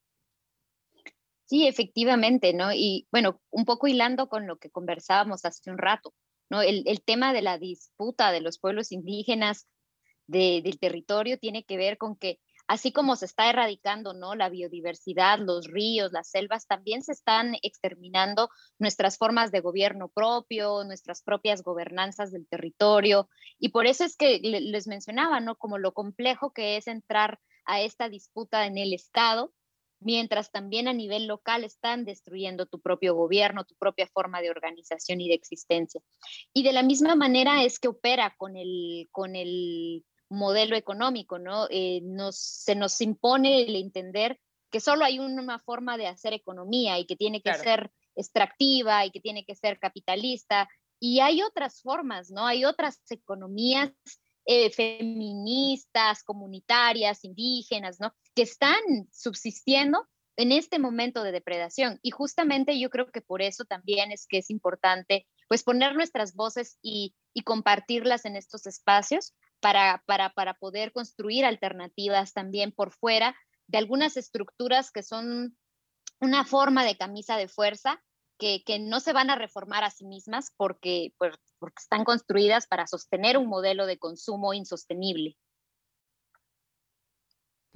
Sí, 1.47 1.67
efectivamente, 1.67 2.53
¿no? 2.53 2.73
Y 2.73 3.07
bueno, 3.13 3.41
un 3.51 3.65
poco 3.65 3.87
hilando 3.87 4.29
con 4.29 4.47
lo 4.49 4.59
que 4.59 4.71
conversábamos 4.71 5.45
hace 5.45 5.71
un 5.71 5.79
rato, 5.79 6.13
¿no? 6.51 6.61
El, 6.61 6.85
tema 7.05 7.33
de 7.33 7.43
la 7.43 7.57
disputa 7.57 8.33
de 8.33 8.41
los 8.41 8.59
pueblos 8.59 8.91
indígenas 8.91 9.69
del 10.27 10.79
territorio 10.81 11.39
tiene 11.39 11.65
que 11.65 11.77
ver 11.77 11.99
con 11.99 12.17
que 12.17 12.41
así 12.69 12.93
como 12.93 13.17
se 13.17 13.27
está 13.27 13.49
erradicando 13.49 14.13
¿no? 14.13 14.35
la 14.35 14.49
biodiversidad, 14.49 15.39
los 15.39 15.67
ríos, 15.67 16.13
las 16.13 16.29
selvas, 16.31 16.67
también 16.67 17.03
se 17.03 17.13
están 17.13 17.57
exterminando 17.63 18.51
nuestras 18.79 19.19
formas 19.19 19.53
de 19.53 19.61
gobierno 19.61 20.09
propio, 20.09 20.85
nuestras 20.85 21.23
propias 21.23 21.63
gobernanzas 21.63 22.33
del 22.33 22.47
territorio. 22.49 23.29
Y 23.59 23.71
por 23.71 23.87
eso 23.87 24.05
es 24.05 24.17
que 24.17 24.41
les 24.41 24.87
mencionaba, 24.87 25.41
¿no? 25.41 25.57
Como 25.57 25.79
lo 25.79 25.93
complejo 25.93 26.53
que 26.53 26.77
es 26.77 26.87
entrar 26.87 27.39
a 27.65 27.81
esta 27.81 28.09
disputa 28.09 28.67
en 28.67 28.79
el 28.79 28.93
Estado, 28.93 29.53
mientras 30.01 30.51
también 30.51 30.89
a 30.89 30.93
nivel 30.93 31.27
local 31.27 31.65
están 31.65 32.05
destruyendo 32.05 32.67
tu 32.67 32.81
propio 32.81 33.15
gobierno, 33.15 33.65
tu 33.65 33.75
propia 33.77 34.07
forma 34.07 34.41
de 34.41 34.51
organización 34.51 35.21
y 35.21 35.29
de 35.29 35.35
existencia. 35.35 36.01
Y 36.53 36.63
de 36.63 36.73
la 36.73 36.83
misma 36.83 37.15
manera 37.15 37.65
es 37.65 37.79
que 37.79 37.89
opera 37.89 38.35
con 38.37 38.57
el, 38.57 39.09
con 39.11 39.37
el 39.37 40.05
modelo 40.29 40.77
económico, 40.77 41.39
¿no? 41.39 41.67
Eh, 41.71 42.01
nos, 42.03 42.37
se 42.37 42.75
nos 42.75 43.01
impone 43.01 43.63
el 43.63 43.77
entender 43.77 44.39
que 44.71 44.81
solo 44.81 45.05
hay 45.05 45.19
una 45.19 45.59
forma 45.61 45.97
de 45.97 46.07
hacer 46.07 46.33
economía 46.33 46.99
y 46.99 47.07
que 47.07 47.17
tiene 47.17 47.41
que 47.41 47.55
ser 47.55 47.91
extractiva 48.15 49.05
y 49.07 49.11
que 49.11 49.21
tiene 49.21 49.45
que 49.45 49.55
ser 49.55 49.79
capitalista. 49.79 50.69
Y 50.99 51.21
hay 51.21 51.43
otras 51.43 51.83
formas, 51.83 52.31
¿no? 52.31 52.47
Hay 52.47 52.65
otras 52.65 53.01
economías 53.11 53.93
eh, 54.47 54.71
feministas, 54.71 56.23
comunitarias, 56.23 57.25
indígenas, 57.25 58.01
¿no? 58.01 58.13
Que 58.35 58.43
están 58.43 58.81
subsistiendo 59.13 60.07
en 60.37 60.53
este 60.53 60.79
momento 60.79 61.23
de 61.23 61.33
depredación. 61.33 61.99
Y 62.03 62.11
justamente 62.11 62.79
yo 62.79 62.91
creo 62.91 63.11
que 63.11 63.23
por 63.23 63.43
eso 63.43 63.65
también 63.65 64.13
es 64.13 64.27
que 64.29 64.39
es 64.39 64.51
importante, 64.51 65.27
pues, 65.49 65.63
poner 65.63 65.95
nuestras 65.95 66.35
voces 66.35 66.79
y, 66.83 67.15
y 67.35 67.43
compartirlas 67.43 68.25
en 68.25 68.37
estos 68.37 68.67
espacios, 68.67 69.35
para, 69.61 70.03
para, 70.07 70.31
para 70.31 70.55
poder 70.55 70.93
construir 70.93 71.45
alternativas 71.45 72.33
también 72.33 72.73
por 72.73 72.93
fuera 72.93 73.37
de 73.67 73.79
algunas 73.79 74.17
estructuras 74.17 74.91
que 74.91 75.03
son 75.03 75.57
una 76.21 76.45
forma 76.45 76.85
de 76.85 76.97
camisa 76.97 77.37
de 77.37 77.49
fuerza 77.49 78.03
que, 78.39 78.63
que, 78.65 78.79
no 78.79 79.01
se 79.01 79.13
van 79.13 79.31
a 79.31 79.37
reformar 79.37 79.85
a 79.85 79.91
sí 79.91 80.05
mismas 80.05 80.53
porque, 80.57 81.13
porque 81.19 81.39
están 81.79 82.05
construidas 82.05 82.67
para 82.67 82.87
sostener 82.87 83.39
un 83.39 83.47
modelo 83.47 83.87
de 83.87 83.99
consumo 83.99 84.53
insostenible. 84.53 85.37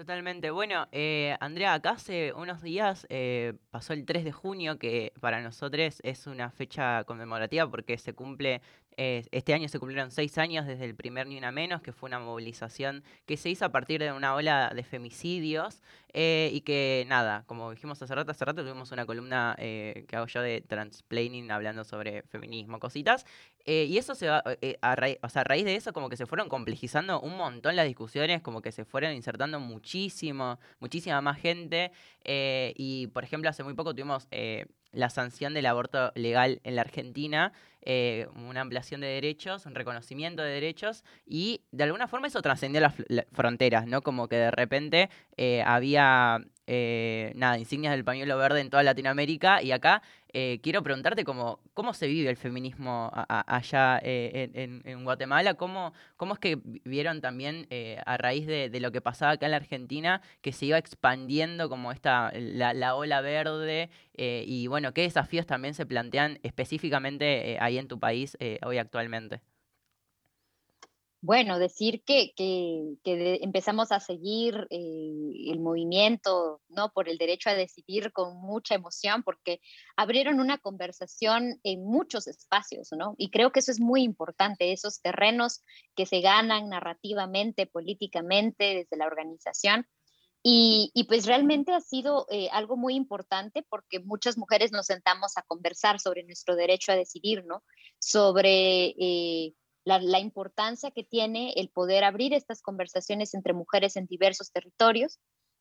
Totalmente. 0.00 0.50
Bueno, 0.50 0.88
eh, 0.92 1.36
Andrea, 1.40 1.74
acá 1.74 1.90
hace 1.90 2.32
unos 2.32 2.62
días 2.62 3.06
eh, 3.10 3.52
pasó 3.68 3.92
el 3.92 4.06
3 4.06 4.24
de 4.24 4.32
junio, 4.32 4.78
que 4.78 5.12
para 5.20 5.42
nosotros 5.42 6.00
es 6.02 6.26
una 6.26 6.50
fecha 6.50 7.04
conmemorativa 7.04 7.70
porque 7.70 7.98
se 7.98 8.14
cumple 8.14 8.62
este 8.96 9.54
año 9.54 9.68
se 9.68 9.78
cumplieron 9.78 10.10
seis 10.10 10.36
años 10.38 10.66
desde 10.66 10.84
el 10.84 10.94
primer 10.94 11.26
Ni 11.26 11.38
Una 11.38 11.52
Menos, 11.52 11.80
que 11.80 11.92
fue 11.92 12.08
una 12.08 12.18
movilización 12.18 13.02
que 13.26 13.36
se 13.36 13.48
hizo 13.48 13.64
a 13.64 13.70
partir 13.70 14.00
de 14.00 14.12
una 14.12 14.34
ola 14.34 14.72
de 14.74 14.82
femicidios 14.84 15.82
eh, 16.12 16.50
y 16.52 16.62
que, 16.62 17.04
nada, 17.08 17.44
como 17.46 17.70
dijimos 17.70 18.02
hace 18.02 18.14
rato, 18.14 18.30
hace 18.32 18.44
rato 18.44 18.62
tuvimos 18.62 18.90
una 18.92 19.06
columna 19.06 19.54
eh, 19.58 20.04
que 20.08 20.16
hago 20.16 20.26
yo 20.26 20.42
de 20.42 20.60
transplaining 20.60 21.50
hablando 21.50 21.84
sobre 21.84 22.22
feminismo, 22.22 22.80
cositas. 22.80 23.24
Eh, 23.64 23.86
y 23.88 23.98
eso 23.98 24.14
se 24.14 24.28
va, 24.28 24.42
o 24.44 25.28
sea, 25.28 25.42
a 25.42 25.44
raíz 25.44 25.64
de 25.64 25.76
eso 25.76 25.92
como 25.92 26.08
que 26.08 26.16
se 26.16 26.26
fueron 26.26 26.48
complejizando 26.48 27.20
un 27.20 27.36
montón 27.36 27.76
las 27.76 27.86
discusiones, 27.86 28.42
como 28.42 28.62
que 28.62 28.72
se 28.72 28.84
fueron 28.84 29.12
insertando 29.12 29.60
muchísimo, 29.60 30.58
muchísima 30.80 31.20
más 31.20 31.38
gente. 31.38 31.92
y, 32.24 33.06
por 33.08 33.24
ejemplo, 33.24 33.50
hace 33.50 33.62
muy 33.62 33.74
poco 33.74 33.94
tuvimos 33.94 34.28
la 34.92 35.10
sanción 35.10 35.54
del 35.54 35.66
aborto 35.66 36.12
legal 36.14 36.60
en 36.64 36.76
la 36.76 36.82
Argentina, 36.82 37.52
eh, 37.82 38.26
una 38.34 38.60
ampliación 38.60 39.00
de 39.00 39.06
derechos, 39.06 39.66
un 39.66 39.74
reconocimiento 39.74 40.42
de 40.42 40.50
derechos, 40.50 41.04
y 41.26 41.62
de 41.70 41.84
alguna 41.84 42.08
forma 42.08 42.26
eso 42.26 42.42
trascendió 42.42 42.80
las, 42.80 42.94
fronteras, 43.32 43.86
¿no? 43.86 44.02
Como 44.02 44.28
que 44.28 44.36
de 44.36 44.50
repente 44.50 45.10
eh, 45.36 45.62
había 45.64 46.44
eh, 46.72 47.32
nada, 47.34 47.58
insignias 47.58 47.92
del 47.92 48.04
pañuelo 48.04 48.38
verde 48.38 48.60
en 48.60 48.70
toda 48.70 48.84
Latinoamérica. 48.84 49.60
Y 49.60 49.72
acá 49.72 50.02
eh, 50.32 50.60
quiero 50.62 50.84
preguntarte 50.84 51.24
cómo, 51.24 51.58
cómo 51.74 51.92
se 51.94 52.06
vive 52.06 52.30
el 52.30 52.36
feminismo 52.36 53.10
allá 53.28 53.98
eh, 54.04 54.80
en, 54.84 55.02
Guatemala, 55.02 55.54
¿Cómo, 55.54 55.92
cómo 56.16 56.34
es 56.34 56.38
que 56.38 56.60
vieron 56.84 57.20
también 57.20 57.66
a 58.06 58.16
raíz 58.18 58.46
de, 58.46 58.70
lo 58.78 58.92
que 58.92 59.00
pasaba 59.00 59.32
acá 59.32 59.46
en 59.46 59.50
la 59.50 59.56
Argentina 59.56 60.22
que 60.42 60.52
se 60.52 60.66
iba 60.66 60.78
expandiendo 60.78 61.68
como 61.68 61.90
esta, 61.90 62.30
la, 62.34 62.94
ola 62.94 63.20
verde 63.20 63.90
y 64.16 64.68
bueno, 64.68 64.94
qué 64.94 65.02
desafíos 65.02 65.46
también 65.46 65.74
se 65.74 65.86
plantean 65.86 66.38
específicamente 66.44 67.58
ahí 67.60 67.78
en 67.78 67.88
tu 67.88 67.98
país 67.98 68.38
hoy 68.62 68.78
actualmente. 68.78 69.40
Bueno, 71.22 71.58
decir 71.58 72.02
que, 72.04 72.32
empezamos 73.04 73.92
a 73.92 74.00
seguir 74.00 74.66
eh, 74.70 75.50
el 75.50 75.60
movimiento 75.60 76.62
¿no? 76.68 76.92
por 76.92 77.10
el 77.10 77.18
derecho 77.18 77.50
a 77.50 77.54
decidir 77.54 78.10
con 78.12 78.38
mucha 78.40 78.74
emoción, 78.74 79.22
porque 79.22 79.60
abrieron 79.96 80.40
una 80.40 80.56
conversación 80.56 81.60
en 81.62 81.84
muchos 81.84 82.26
espacios, 82.26 82.88
¿no? 82.96 83.14
Y 83.18 83.30
creo 83.30 83.52
que 83.52 83.60
eso 83.60 83.70
es 83.70 83.80
muy 83.80 84.02
importante, 84.02 84.72
esos 84.72 85.02
terrenos 85.02 85.62
que 85.94 86.06
se 86.06 86.22
ganan 86.22 86.70
narrativamente, 86.70 87.66
políticamente, 87.66 88.74
desde 88.74 88.96
la 88.96 89.06
organización. 89.06 89.86
Y, 90.42 91.04
pues 91.06 91.26
realmente 91.26 91.74
ha 91.74 91.80
sido 91.82 92.26
eh, 92.30 92.48
algo 92.50 92.78
muy 92.78 92.94
importante 92.94 93.62
porque 93.68 94.00
muchas 94.00 94.38
mujeres 94.38 94.72
nos 94.72 94.86
sentamos 94.86 95.36
a 95.36 95.42
conversar 95.42 96.00
sobre 96.00 96.24
nuestro 96.24 96.56
derecho 96.56 96.92
a 96.92 96.96
decidir, 96.96 97.44
¿no? 97.44 97.62
Sobre... 97.98 98.94
Eh, 98.98 99.54
la, 99.98 100.20
importancia 100.20 100.90
que 100.90 101.04
tiene 101.04 101.52
el 101.56 101.68
poder 101.70 102.04
abrir 102.04 102.34
estas 102.34 102.62
conversaciones 102.62 103.34
entre 103.34 103.52
mujeres 103.52 103.96
en 103.96 104.06
diversos 104.06 104.52
territorios, 104.52 105.18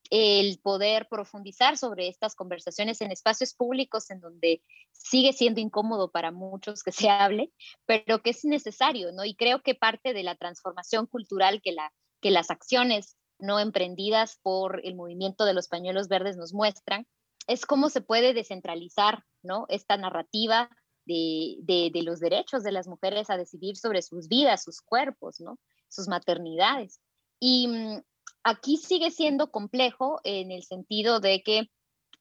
el 0.10 0.60
poder 0.60 1.08
profundizar 1.10 1.78
sobre 1.78 2.08
estas 2.08 2.36
conversaciones 2.36 3.02
en 3.02 3.12
espacios 3.12 3.54
públicos 3.54 4.10
en 4.10 4.20
donde 4.22 4.64
sigue 4.92 5.34
siendo 5.34 5.60
incómodo 5.60 6.12
para 6.12 6.32
muchos 6.32 6.84
que 6.84 6.92
se 6.92 7.10
hable, 7.10 7.52
pero 7.86 8.22
que 8.22 8.32
es 8.32 8.44
necesario, 8.46 9.12
¿no? 9.12 9.26
Y 9.26 9.36
creo 9.36 9.62
que 9.62 9.76
parte 9.76 10.14
de 10.14 10.24
la 10.24 10.36
transformación 10.36 11.06
cultural 11.06 11.62
que, 11.62 11.74
la, 11.74 11.94
que 12.22 12.32
las 12.32 12.50
acciones 12.50 13.18
no 13.38 13.60
emprendidas 13.60 14.40
por 14.42 14.82
el 14.84 14.96
movimiento 14.96 15.46
de 15.46 15.54
los 15.54 15.68
pañuelos 15.68 16.08
verdes 16.08 16.38
nos 16.38 16.54
muestran, 16.54 17.08
es 17.48 17.66
cómo 17.66 17.90
se 17.90 18.02
puede 18.02 18.34
descentralizar, 18.34 19.24
¿no? 19.42 19.66
Esta 19.70 19.98
narrativa 19.98 20.70
de, 21.10 22.02
los 22.04 22.20
derechos 22.20 22.64
de 22.64 22.72
las 22.72 22.88
mujeres 22.88 23.30
a 23.30 23.38
decidir 23.38 23.76
sobre 23.78 24.02
sus 24.02 24.28
vidas, 24.28 24.64
sus 24.64 24.82
cuerpos, 24.82 25.40
¿no? 25.40 25.60
sus 25.88 26.08
maternidades. 26.08 27.00
Y 27.40 27.68
mm, 27.68 28.02
aquí 28.44 28.78
sigue 28.78 29.12
siendo 29.12 29.52
complejo 29.52 30.20
en 30.24 30.52
el 30.52 30.64
sentido 30.64 31.20
de 31.20 31.42
que, 31.42 31.70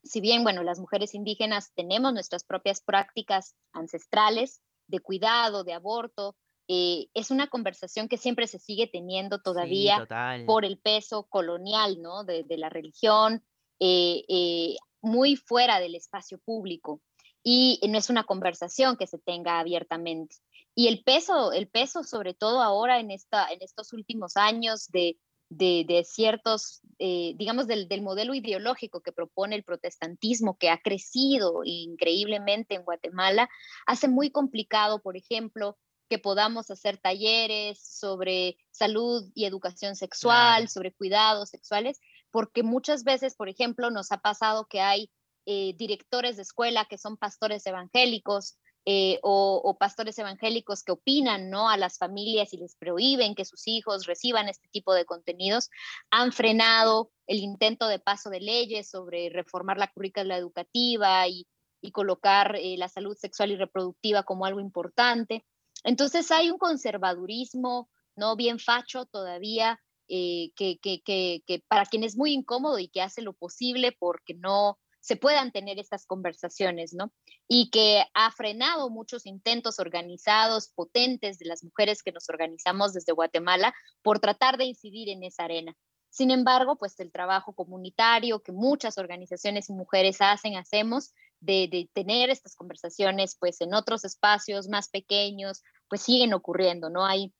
si 0.02 0.21
bien, 0.21 0.42
bueno, 0.42 0.62
las 0.62 0.78
mujeres 0.78 1.14
indígenas 1.14 1.73
tenemos 1.75 2.12
nuestras 2.12 2.45
propias 2.45 2.80
prácticas 2.80 3.54
ancestrales 3.73 4.62
de 4.87 5.00
cuidado, 5.00 5.64
de 5.64 5.75
aborto, 5.75 6.35
eh, 6.71 7.09
es 7.14 7.30
una 7.30 7.49
conversación 7.49 8.09
que 8.09 8.18
siempre 8.18 8.47
se 8.47 8.59
sigue 8.59 8.87
teniendo 8.87 9.40
todavía 9.40 10.07
por 10.47 10.64
el 10.64 10.78
peso 10.78 11.25
colonial, 11.25 12.00
¿no? 12.00 12.25
De, 12.25 12.45
la 12.50 12.68
religión, 12.68 13.42
eh, 13.80 14.25
eh, 14.28 14.76
muy 15.00 15.37
fuera 15.37 15.80
del 15.80 15.95
espacio 15.95 16.38
público 16.38 17.00
y 17.42 17.80
no 17.88 17.99
es 17.99 18.11
una 18.11 18.25
conversación 18.25 18.97
que 18.97 19.07
se 19.07 19.18
tenga 19.18 19.59
abiertamente. 19.59 20.37
Y 20.74 20.87
el 20.87 21.03
peso, 21.03 21.53
el 21.53 21.68
peso 21.68 22.05
sobre 22.05 22.35
todo 22.35 22.62
ahora 22.62 23.01
en, 23.01 23.11
esta, 23.11 23.51
en 23.53 23.62
estos 23.62 23.92
últimos 23.92 24.37
años 24.37 24.87
de, 24.92 25.16
de, 25.51 26.05
ciertos, 26.07 26.83
eh, 26.98 27.35
digamos, 27.37 27.66
del, 27.66 27.88
del, 27.88 28.03
modelo 28.03 28.35
ideológico 28.35 29.01
que 29.01 29.12
propone 29.12 29.57
el 29.57 29.64
protestantismo, 29.64 30.57
que 30.57 30.70
ha 30.70 30.81
crecido 30.81 31.62
increíblemente 31.64 32.74
en 32.74 32.85
Guatemala, 32.85 33.48
hace 33.87 34.09
muy 34.09 34.31
complicado, 34.31 35.03
por 35.03 35.16
ejemplo, 35.16 35.77
que 36.09 36.18
podamos 36.18 36.70
hacer 36.70 36.98
talleres 36.98 37.81
sobre 37.83 38.57
salud 38.70 39.31
y 39.35 39.44
educación 39.44 39.96
sexual, 39.96 40.68
sobre 40.68 40.94
cuidados 40.94 41.51
sexuales, 41.51 42.01
porque 42.31 42.62
muchas 42.62 43.05
veces, 43.05 43.35
por 43.35 43.48
ejemplo, 43.48 43.90
nos 43.90 44.12
ha 44.12 44.18
pasado 44.18 44.66
que 44.66 44.81
hay 44.81 45.11
eh, 45.51 45.73
directores 45.79 46.37
de 46.37 46.43
escuela 46.43 46.85
que 46.85 46.99
son 46.99 47.17
pastores 47.17 47.65
evangélicos 47.67 48.59
eh, 48.85 49.19
o, 49.23 49.79
pastores 49.81 50.19
evangélicos 50.19 50.83
que 50.83 50.93
opinan 50.93 51.49
¿no? 51.49 51.71
a 51.71 51.79
las 51.79 51.97
familias 51.97 52.53
y 52.53 52.59
les 52.59 52.77
prohíben 52.77 53.35
que 53.35 53.47
sus 53.47 53.67
hijos 53.67 54.05
reciban 54.05 54.51
este 54.51 54.69
tipo 54.69 54.93
de 54.93 55.07
contenidos, 55.07 55.71
han 56.11 56.33
frenado 56.33 57.13
el 57.27 57.39
intento 57.39 57.89
de 57.89 57.99
paso 57.99 58.29
de 58.29 58.41
leyes 58.41 58.91
sobre 58.91 59.31
reformar 59.31 59.79
la 59.79 59.91
currícula 59.91 60.37
educativa 60.37 61.27
y, 61.27 61.47
colocar 61.93 62.57
eh, 62.57 62.77
la 62.77 62.91
salud 62.91 63.17
sexual 63.17 63.51
y 63.51 63.57
reproductiva 63.57 64.25
como 64.25 64.45
algo 64.45 64.61
importante. 64.61 65.47
Entonces 65.83 66.31
hay 66.31 66.51
un 66.51 66.59
conservadurismo 66.59 67.89
no 68.17 68.37
bien 68.37 68.59
facho 68.59 69.07
todavía 69.07 69.81
que, 70.07 70.53
que, 70.55 71.01
que, 71.03 71.65
para 71.69 71.87
quien 71.87 72.05
es 72.05 72.19
muy 72.19 72.35
incómodo 72.35 72.79
y 72.79 72.89
que 72.89 73.01
hace 73.01 73.23
lo 73.23 73.33
posible 73.33 73.97
porque 73.99 74.35
no 74.35 74.79
se 75.01 75.17
puedan 75.17 75.53
tener 75.53 75.79
estas 75.79 76.07
conversaciones, 76.07 76.93
¿no? 76.93 77.13
Y 77.47 77.71
que 77.71 78.05
ha 78.15 78.31
frenado 78.33 78.91
muchos 78.91 79.27
intentos 79.27 79.79
organizados, 79.79 80.69
potentes 80.75 81.39
de 81.39 81.47
las 81.47 81.65
mujeres 81.65 82.03
que 82.03 82.13
nos 82.13 82.29
organizamos 82.29 82.93
desde 82.93 83.13
Guatemala 83.13 83.75
por 84.03 84.19
tratar 84.19 84.59
de 84.59 84.65
incidir 84.65 85.09
en 85.09 85.23
esa 85.23 85.45
arena. 85.45 85.77
Sin 86.11 86.31
embargo, 86.31 86.77
pues 86.77 86.99
el 87.01 87.13
trabajo 87.13 87.53
comunitario 87.53 88.43
que 88.43 88.53
muchas 88.53 88.99
organizaciones 88.99 89.69
y 89.69 89.73
mujeres 89.73 90.19
hacen, 90.21 90.57
hacemos, 90.57 91.13
de, 91.41 91.89
tener 91.93 92.31
estas 92.31 92.57
conversaciones 92.57 93.37
pues 93.39 93.61
en 93.61 93.75
otros 93.75 94.05
espacios 94.05 94.69
más 94.69 94.89
pequeños, 94.89 95.63
pues 95.89 96.03
siguen 96.03 96.35
ocurriendo, 96.35 96.91
¿no? 96.91 97.07
Hay 97.07 97.33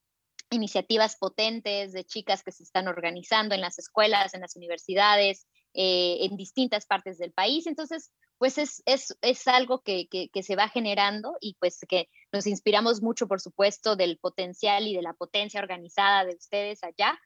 iniciativas 0.51 1.17
potentes 1.17 1.93
de 1.93 2.05
chicas 2.05 2.43
que 2.43 2.53
se 2.53 2.63
están 2.63 2.89
organizando 2.89 3.55
en 3.55 3.61
las 3.61 3.79
escuelas, 3.79 4.35
en 4.35 4.41
las 4.41 4.57
universidades, 4.57 5.47
eh, 5.75 6.19
en 6.23 6.37
distintas 6.37 6.87
partes 6.87 7.19
del 7.19 7.33
país. 7.33 7.67
Entonces, 7.67 8.11
pues 8.39 8.57
es, 8.57 8.83
es, 8.87 9.49
algo 9.49 9.83
que, 9.83 10.09
se 10.43 10.57
va 10.57 10.69
generando 10.69 11.37
y 11.41 11.57
pues 11.59 11.81
que 11.89 12.09
nos 12.33 12.47
inspiramos 12.47 13.03
mucho, 13.03 13.27
por 13.27 13.41
supuesto, 13.41 13.97
del 13.97 14.19
potencial 14.19 14.87
y 14.87 14.95
de 14.95 15.03
la 15.03 15.13
potencia 15.13 15.61
organizada 15.61 16.25
de 16.25 16.37
ustedes 16.37 16.83
allá 16.85 17.19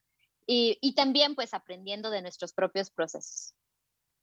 y, 0.46 0.94
también 0.94 1.34
pues 1.34 1.54
aprendiendo 1.54 2.10
de 2.10 2.22
nuestros 2.22 2.52
propios 2.52 2.90
procesos. 2.90 3.54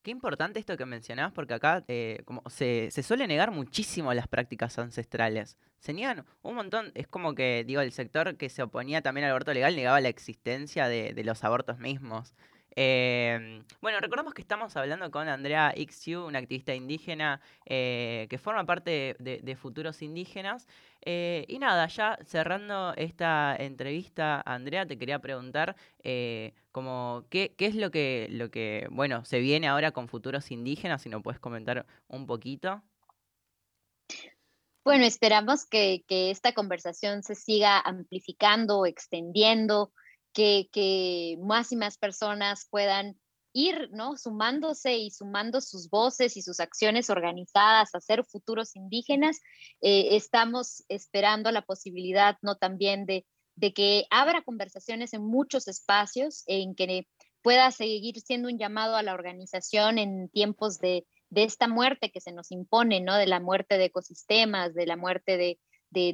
Qué 0.01 0.11
importante 0.11 0.59
esto 0.59 0.77
que 0.77 0.85
mencionabas, 0.85 1.33
porque 1.33 1.53
acá 1.53 1.83
eh, 1.87 2.21
como 2.25 2.41
se, 2.49 2.89
suele 2.91 3.27
negar 3.27 3.51
muchísimo 3.51 4.13
las 4.13 4.27
prácticas 4.27 4.79
ancestrales. 4.79 5.57
Se 5.79 5.93
niegan 5.93 6.25
un 6.41 6.55
montón. 6.55 6.91
Es 6.95 7.07
como 7.07 7.35
que, 7.35 7.63
digo, 7.65 7.81
el 7.81 7.91
sector 7.91 8.35
que 8.37 8.49
se 8.49 8.63
oponía 8.63 9.01
también 9.01 9.25
al 9.25 9.31
aborto 9.31 9.53
legal 9.53 9.75
negaba 9.75 10.01
la 10.01 10.09
existencia 10.09 10.87
de, 10.87 11.13
de 11.13 11.23
los 11.23 11.43
abortos 11.43 11.79
mismos. 11.79 12.33
Em, 12.81 13.65
bueno, 13.81 13.99
recordamos 13.99 14.33
que 14.33 14.41
estamos 14.41 14.77
hablando 14.77 15.11
con 15.11 15.27
Andrea 15.27 15.73
Xiu, 15.89 16.25
una 16.25 16.39
activista 16.39 16.73
indígena 16.73 17.41
eh, 17.65 18.25
que 18.29 18.37
forma 18.37 18.65
parte 18.65 19.17
de, 19.19 19.55
Futuros 19.57 20.01
Indígenas. 20.01 20.65
Eh, 21.01 21.43
y 21.49 21.59
nada, 21.59 21.87
ya 21.87 22.17
cerrando 22.25 22.93
esta 22.95 23.53
entrevista, 23.59 24.41
Andrea, 24.45 24.85
te 24.85 24.97
quería 24.97 25.19
preguntar 25.19 25.75
eh, 26.03 26.53
como 26.71 27.25
qué, 27.29 27.53
es 27.57 27.75
lo 27.75 27.91
que, 27.91 28.27
lo 28.31 28.49
que, 28.49 28.87
bueno, 28.91 29.25
se 29.25 29.39
viene 29.39 29.67
ahora 29.67 29.91
con 29.91 30.07
Futuros 30.07 30.49
Indígenas, 30.49 31.01
si 31.01 31.09
nos 31.09 31.21
puedes 31.21 31.41
comentar 31.41 31.85
un 32.07 32.25
poquito. 32.25 32.81
Bueno, 34.85 35.03
esperamos 35.03 35.65
que 35.65 36.05
esta 36.07 36.53
conversación 36.53 37.23
se 37.23 37.35
siga 37.35 37.77
amplificando, 37.77 38.85
extendiendo, 38.85 39.91
que, 40.33 41.37
más 41.41 41.71
y 41.71 41.75
más 41.75 41.97
personas 41.97 42.67
puedan 42.69 43.19
ir, 43.53 43.89
¿no? 43.91 44.15
Sumándose 44.15 44.97
y 44.97 45.11
sumando 45.11 45.61
sus 45.61 45.89
voces 45.89 46.37
y 46.37 46.41
sus 46.41 46.59
acciones 46.59 47.09
organizadas 47.09 47.95
a 47.95 48.01
ser 48.01 48.23
futuros 48.23 48.75
indígenas, 48.75 49.39
eh, 49.81 50.15
estamos 50.15 50.83
esperando 50.87 51.51
la 51.51 51.63
posibilidad, 51.63 52.37
¿no? 52.41 52.55
También 52.55 53.05
de, 53.05 53.25
que 53.73 54.05
abra 54.09 54.43
conversaciones 54.43 55.13
en 55.13 55.25
muchos 55.25 55.67
espacios, 55.67 56.43
en 56.47 56.75
que 56.75 57.07
pueda 57.41 57.71
seguir 57.71 58.19
siendo 58.21 58.49
un 58.49 58.57
llamado 58.57 58.95
a 58.95 59.03
la 59.03 59.13
organización 59.13 59.97
en 59.97 60.29
tiempos 60.29 60.79
de, 60.79 61.05
esta 61.31 61.67
muerte 61.67 62.11
que 62.11 62.21
se 62.21 62.31
nos 62.31 62.51
impone, 62.51 63.01
¿no? 63.01 63.15
De 63.15 63.27
la 63.27 63.39
muerte 63.39 63.77
de 63.77 63.85
ecosistemas, 63.85 64.73
de 64.73 64.87
la 64.87 64.97
muerte 64.97 65.37
de, 65.37 65.59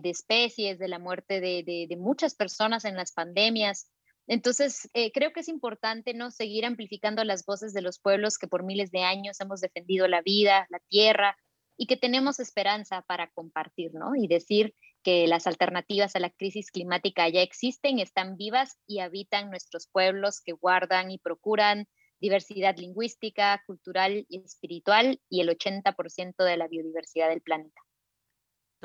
especies, 0.04 0.78
de 0.78 0.88
la 0.89 0.99
muerte 0.99 1.39
de, 1.39 1.97
muchas 1.97 2.36
personas 2.36 2.84
en 2.86 2.95
las 2.95 3.13
pandemias. 3.13 3.89
Entonces, 4.28 4.90
eh, 4.94 5.12
creo 5.12 5.32
que 5.34 5.42
es 5.42 5.48
importante 5.48 6.14
¿no? 6.14 6.32
seguir 6.32 6.66
amplificando 6.66 7.24
las 7.24 7.46
voces 7.46 7.74
de 7.74 7.82
los 7.82 8.00
pueblos 8.00 8.38
que 8.38 8.48
por 8.48 8.64
miles 8.64 8.92
de 8.92 9.04
años 9.04 9.40
hemos 9.40 9.62
defendido 9.62 10.08
la 10.08 10.22
vida, 10.22 10.66
la 10.70 10.80
tierra 10.90 11.38
y 11.78 11.88
que 11.88 11.98
tenemos 11.98 12.40
esperanza 12.40 13.02
para 13.04 13.30
compartir, 13.32 13.94
¿no? 13.94 14.16
Y 14.16 14.28
decir 14.28 14.74
que 15.04 15.28
las 15.28 15.46
alternativas 15.46 16.16
a 16.16 16.20
la 16.20 16.30
crisis 16.30 16.72
climática 16.72 17.28
ya 17.30 17.42
existen, 17.42 18.00
están 18.00 18.38
vivas 18.38 18.78
y 18.88 19.00
habitan 19.00 19.50
nuestros 19.50 19.88
pueblos 19.88 20.42
que 20.42 20.54
guardan 20.54 21.12
y 21.12 21.20
procuran 21.20 21.88
diversidad 22.20 22.78
lingüística, 22.78 23.62
cultural 23.68 24.26
y 24.30 24.40
espiritual 24.44 25.20
y 25.30 25.42
el 25.42 25.50
80% 25.50 26.44
de 26.44 26.58
la 26.58 26.68
biodiversidad 26.68 27.30
del 27.30 27.42
planeta. 27.42 27.85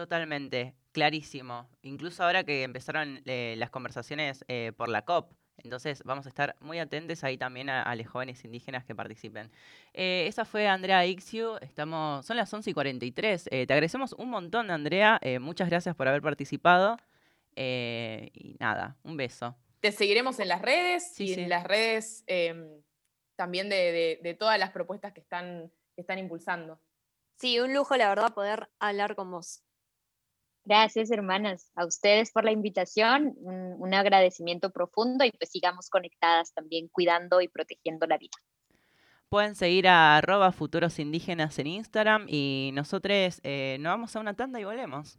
Totalmente, 0.01 0.75
clarísimo. 0.93 1.69
Incluso 1.83 2.25
ahora 2.25 2.43
que 2.43 2.63
empezaron 2.63 3.21
eh, 3.27 3.55
las 3.59 3.69
conversaciones 3.69 4.47
eh, 4.49 4.73
por 4.75 4.89
la 4.89 5.05
COP, 5.05 5.31
entonces 5.59 6.03
vamos 6.05 6.25
a 6.25 6.31
estar 6.31 6.57
muy 6.61 6.79
atentos 6.79 7.23
ahí 7.23 7.37
también 7.37 7.69
a, 7.69 7.95
los 7.95 8.07
jóvenes 8.07 8.43
indígenas 8.47 8.87
que 8.87 8.95
participen. 8.95 9.53
Eh, 9.93 10.25
esa 10.27 10.47
fue 10.47 10.67
Andrea 10.69 11.05
Ixiu, 11.05 11.59
estamos, 11.61 12.25
son 12.25 12.39
las 12.39 12.51
11 12.51 12.71
y 12.71 12.73
43. 12.73 13.45
te 13.45 13.63
agradecemos 13.65 14.15
un 14.15 14.31
montón, 14.31 14.71
Andrea. 14.71 15.21
muchas 15.39 15.69
gracias 15.69 15.95
por 15.95 16.09
haber 16.09 16.23
participado. 16.23 16.97
y 17.55 18.57
nada, 18.59 18.97
un 19.03 19.19
beso. 19.19 19.55
Te 19.81 19.93
seguiremos 19.93 20.41
en 20.41 20.49
las 20.49 20.63
redes 20.63 21.21
y 21.21 21.35
en 21.35 21.51
las 21.51 21.65
redes 21.65 22.25
em, 22.27 22.71
también 23.37 23.69
de, 23.69 24.35
todas 24.39 24.59
las 24.59 24.71
propuestas 24.71 25.13
que 25.13 25.21
están, 25.21 25.71
que 25.95 26.01
están 26.01 26.19
impulsando. 26.19 26.81
Sí, 27.37 27.61
un 27.61 27.75
lujo, 27.75 27.99
la 27.99 28.09
verdad, 28.09 28.33
poder 28.33 28.71
hablar 28.79 29.15
con 29.15 29.31
vos. 29.31 29.63
Gracias, 30.71 31.11
hermanas, 31.11 31.69
a 31.75 31.85
ustedes 31.85 32.31
por 32.31 32.45
la 32.45 32.53
invitación, 32.53 33.35
un, 33.41 33.93
agradecimiento 33.93 34.71
profundo 34.71 35.25
y 35.25 35.33
pues 35.33 35.51
sigamos 35.51 35.91
conectadas 35.91 36.55
también 36.55 36.87
cuidando 36.87 37.41
y 37.41 37.49
protegiendo 37.49 38.07
la 38.07 38.19
vida. 38.19 38.39
Pueden 39.29 39.57
seguir 39.57 39.89
a 39.89 40.17
arroba 40.17 40.53
futuros 40.53 41.01
indígenas 41.01 41.59
en 41.59 41.67
Instagram 41.67 42.27
y 42.29 42.71
nosotros 42.73 43.41
eh, 43.43 43.79
nos 43.81 43.91
vamos 43.91 44.15
a 44.15 44.21
una 44.21 44.35
tanda 44.35 44.61
y 44.61 44.65
volvemos. 44.65 45.19